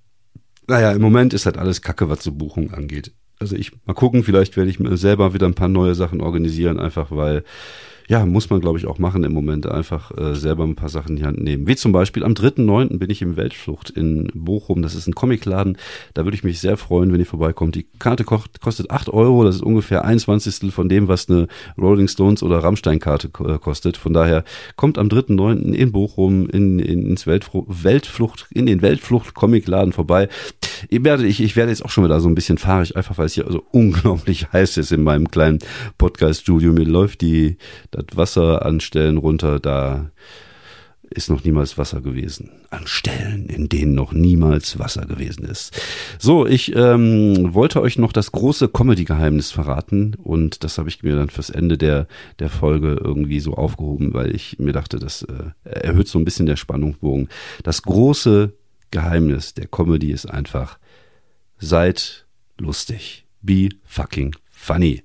naja, 0.67 0.93
im 0.93 1.03
Moment 1.03 1.33
ist 1.35 1.47
halt 1.47 1.59
alles 1.59 1.83
kacke, 1.83 2.09
was 2.09 2.25
so 2.25 2.33
Buchungen 2.33 2.75
angeht. 2.75 3.13
Also 3.39 3.55
ich 3.55 3.73
mal 3.85 3.95
gucken, 3.95 4.25
vielleicht 4.25 4.57
werde 4.57 4.71
ich 4.71 4.81
mir 4.81 4.97
selber 4.97 5.35
wieder 5.35 5.47
ein 5.47 5.55
paar 5.55 5.69
neue 5.69 5.95
Sachen 5.95 6.21
organisieren, 6.21 6.81
einfach 6.81 7.11
weil 7.11 7.45
ja, 8.09 8.27
muss 8.27 8.51
man, 8.51 8.61
glaube 8.61 8.79
ich, 8.79 8.87
auch 8.87 8.99
machen 8.99 9.25
im 9.25 9.33
Moment. 9.33 9.67
Einfach 9.67 10.17
äh, 10.17 10.35
selber 10.35 10.65
ein 10.65 10.77
paar 10.77 10.89
Sachen 10.89 11.11
in 11.11 11.17
die 11.17 11.25
Hand 11.25 11.43
nehmen. 11.43 11.67
Wie 11.67 11.77
zum 11.77 11.93
Beispiel 11.93 12.23
am 12.25 12.33
3.9. 12.33 12.99
bin 12.99 13.11
ich 13.11 13.23
im 13.23 13.37
Weltflucht 13.37 13.91
in 13.91 14.31
Bochum. 14.35 14.83
Das 14.83 14.95
ist 14.95 15.07
ein 15.07 15.15
Comicladen. 15.15 15.79
Da 16.13 16.25
würde 16.25 16.37
ich 16.37 16.45
mich 16.45 16.61
sehr 16.61 16.77
freuen, 16.77 17.13
wenn 17.13 17.21
ihr 17.21 17.27
vorbeikommt. 17.27 17.75
Die 17.77 17.87
Karte 17.99 18.25
kostet 18.25 18.91
8 18.91 19.09
Euro. 19.09 19.45
Das 19.45 19.57
ist 19.57 19.63
ungefähr 19.63 20.05
ein 20.05 20.19
Zwanzigstel 20.19 20.71
von 20.71 20.89
dem, 20.89 21.09
was 21.09 21.31
eine 21.31 21.49
Rolling 21.79 22.09
Stones 22.09 22.43
oder 22.43 22.59
Rammstein-Karte 22.59 23.31
äh, 23.47 23.59
kostet. 23.59 23.97
Von 23.97 24.13
daher 24.13 24.45
kommt 24.77 24.99
am 24.99 25.09
3.9. 25.09 25.73
in 25.73 25.93
Bochum 25.93 26.49
in, 26.51 26.79
in, 26.79 27.07
ins 27.07 27.27
Weltflucht, 27.27 27.85
Weltflucht, 27.85 28.47
in 28.51 28.67
den 28.67 28.83
Weltflucht-Comicladen 28.83 29.93
vorbei. 29.93 30.29
Ich 30.89 31.03
werde, 31.05 31.27
ich, 31.27 31.41
ich 31.41 31.57
werde 31.57 31.71
jetzt 31.71 31.85
auch 31.85 31.91
schon 31.91 32.05
wieder 32.05 32.21
so 32.21 32.29
ein 32.29 32.35
bisschen 32.35 32.59
fahrig, 32.59 32.97
einfach 32.97 33.17
weil 33.17 33.27
es 33.27 33.35
hier 33.35 33.47
so 33.49 33.65
unglaublich 33.73 34.53
heiß 34.53 34.77
ist 34.77 34.93
in 34.93 35.03
meinem 35.03 35.31
kleinen 35.31 35.61
Podcast-Studio. 35.97 36.73
Mir 36.73 36.85
läuft 36.85 37.23
die 37.23 37.57
das 37.95 38.17
Wasser 38.17 38.65
an 38.65 38.81
Stellen 38.81 39.17
runter, 39.17 39.61
da 39.61 40.11
ist 41.11 41.31
noch 41.31 41.45
niemals 41.45 41.79
Wasser 41.79 42.01
gewesen. 42.01 42.51
An 42.71 42.87
Stellen, 42.87 43.47
in 43.47 43.69
denen 43.69 43.95
noch 43.95 44.13
niemals 44.13 44.79
Wasser 44.79 45.07
gewesen 45.07 45.45
ist. 45.45 45.81
So, 46.19 46.47
ich 46.47 46.75
ähm, 46.75 47.55
wollte 47.55 47.81
euch 47.81 47.99
noch 47.99 48.13
das 48.13 48.33
große 48.33 48.69
Comedy-Geheimnis 48.69 49.53
verraten 49.53 50.15
und 50.23 50.65
das 50.65 50.79
habe 50.79 50.89
ich 50.89 51.03
mir 51.03 51.15
dann 51.15 51.31
fürs 51.31 51.51
Ende 51.51 51.79
der, 51.79 52.09
der 52.41 52.51
Folge 52.51 52.99
irgendwie 53.03 53.41
so 53.41 53.55
aufgehoben, 53.55 54.13
weil 54.15 54.35
ich 54.35 54.59
mir 54.59 54.73
dachte, 54.73 54.99
das 54.99 55.23
äh, 55.23 55.51
erhöht 55.65 56.09
so 56.09 56.19
ein 56.19 56.25
bisschen 56.25 56.47
der 56.47 56.57
Spannungsbogen. 56.57 57.29
Das 57.63 57.83
große 57.83 58.53
Geheimnis 58.91 59.55
der 59.55 59.67
Comedy 59.67 60.11
ist 60.11 60.27
einfach, 60.27 60.79
seid 61.59 62.27
lustig. 62.59 63.27
Be 63.43 63.69
fucking 63.85 64.35
funny. 64.51 65.03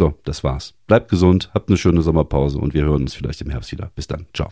So, 0.00 0.14
das 0.24 0.42
war's. 0.42 0.72
Bleibt 0.86 1.10
gesund, 1.10 1.50
habt 1.52 1.68
eine 1.68 1.76
schöne 1.76 2.00
Sommerpause 2.00 2.58
und 2.58 2.72
wir 2.72 2.84
hören 2.84 3.02
uns 3.02 3.12
vielleicht 3.12 3.42
im 3.42 3.50
Herbst 3.50 3.70
wieder. 3.70 3.90
Bis 3.94 4.06
dann. 4.06 4.24
Ciao. 4.32 4.48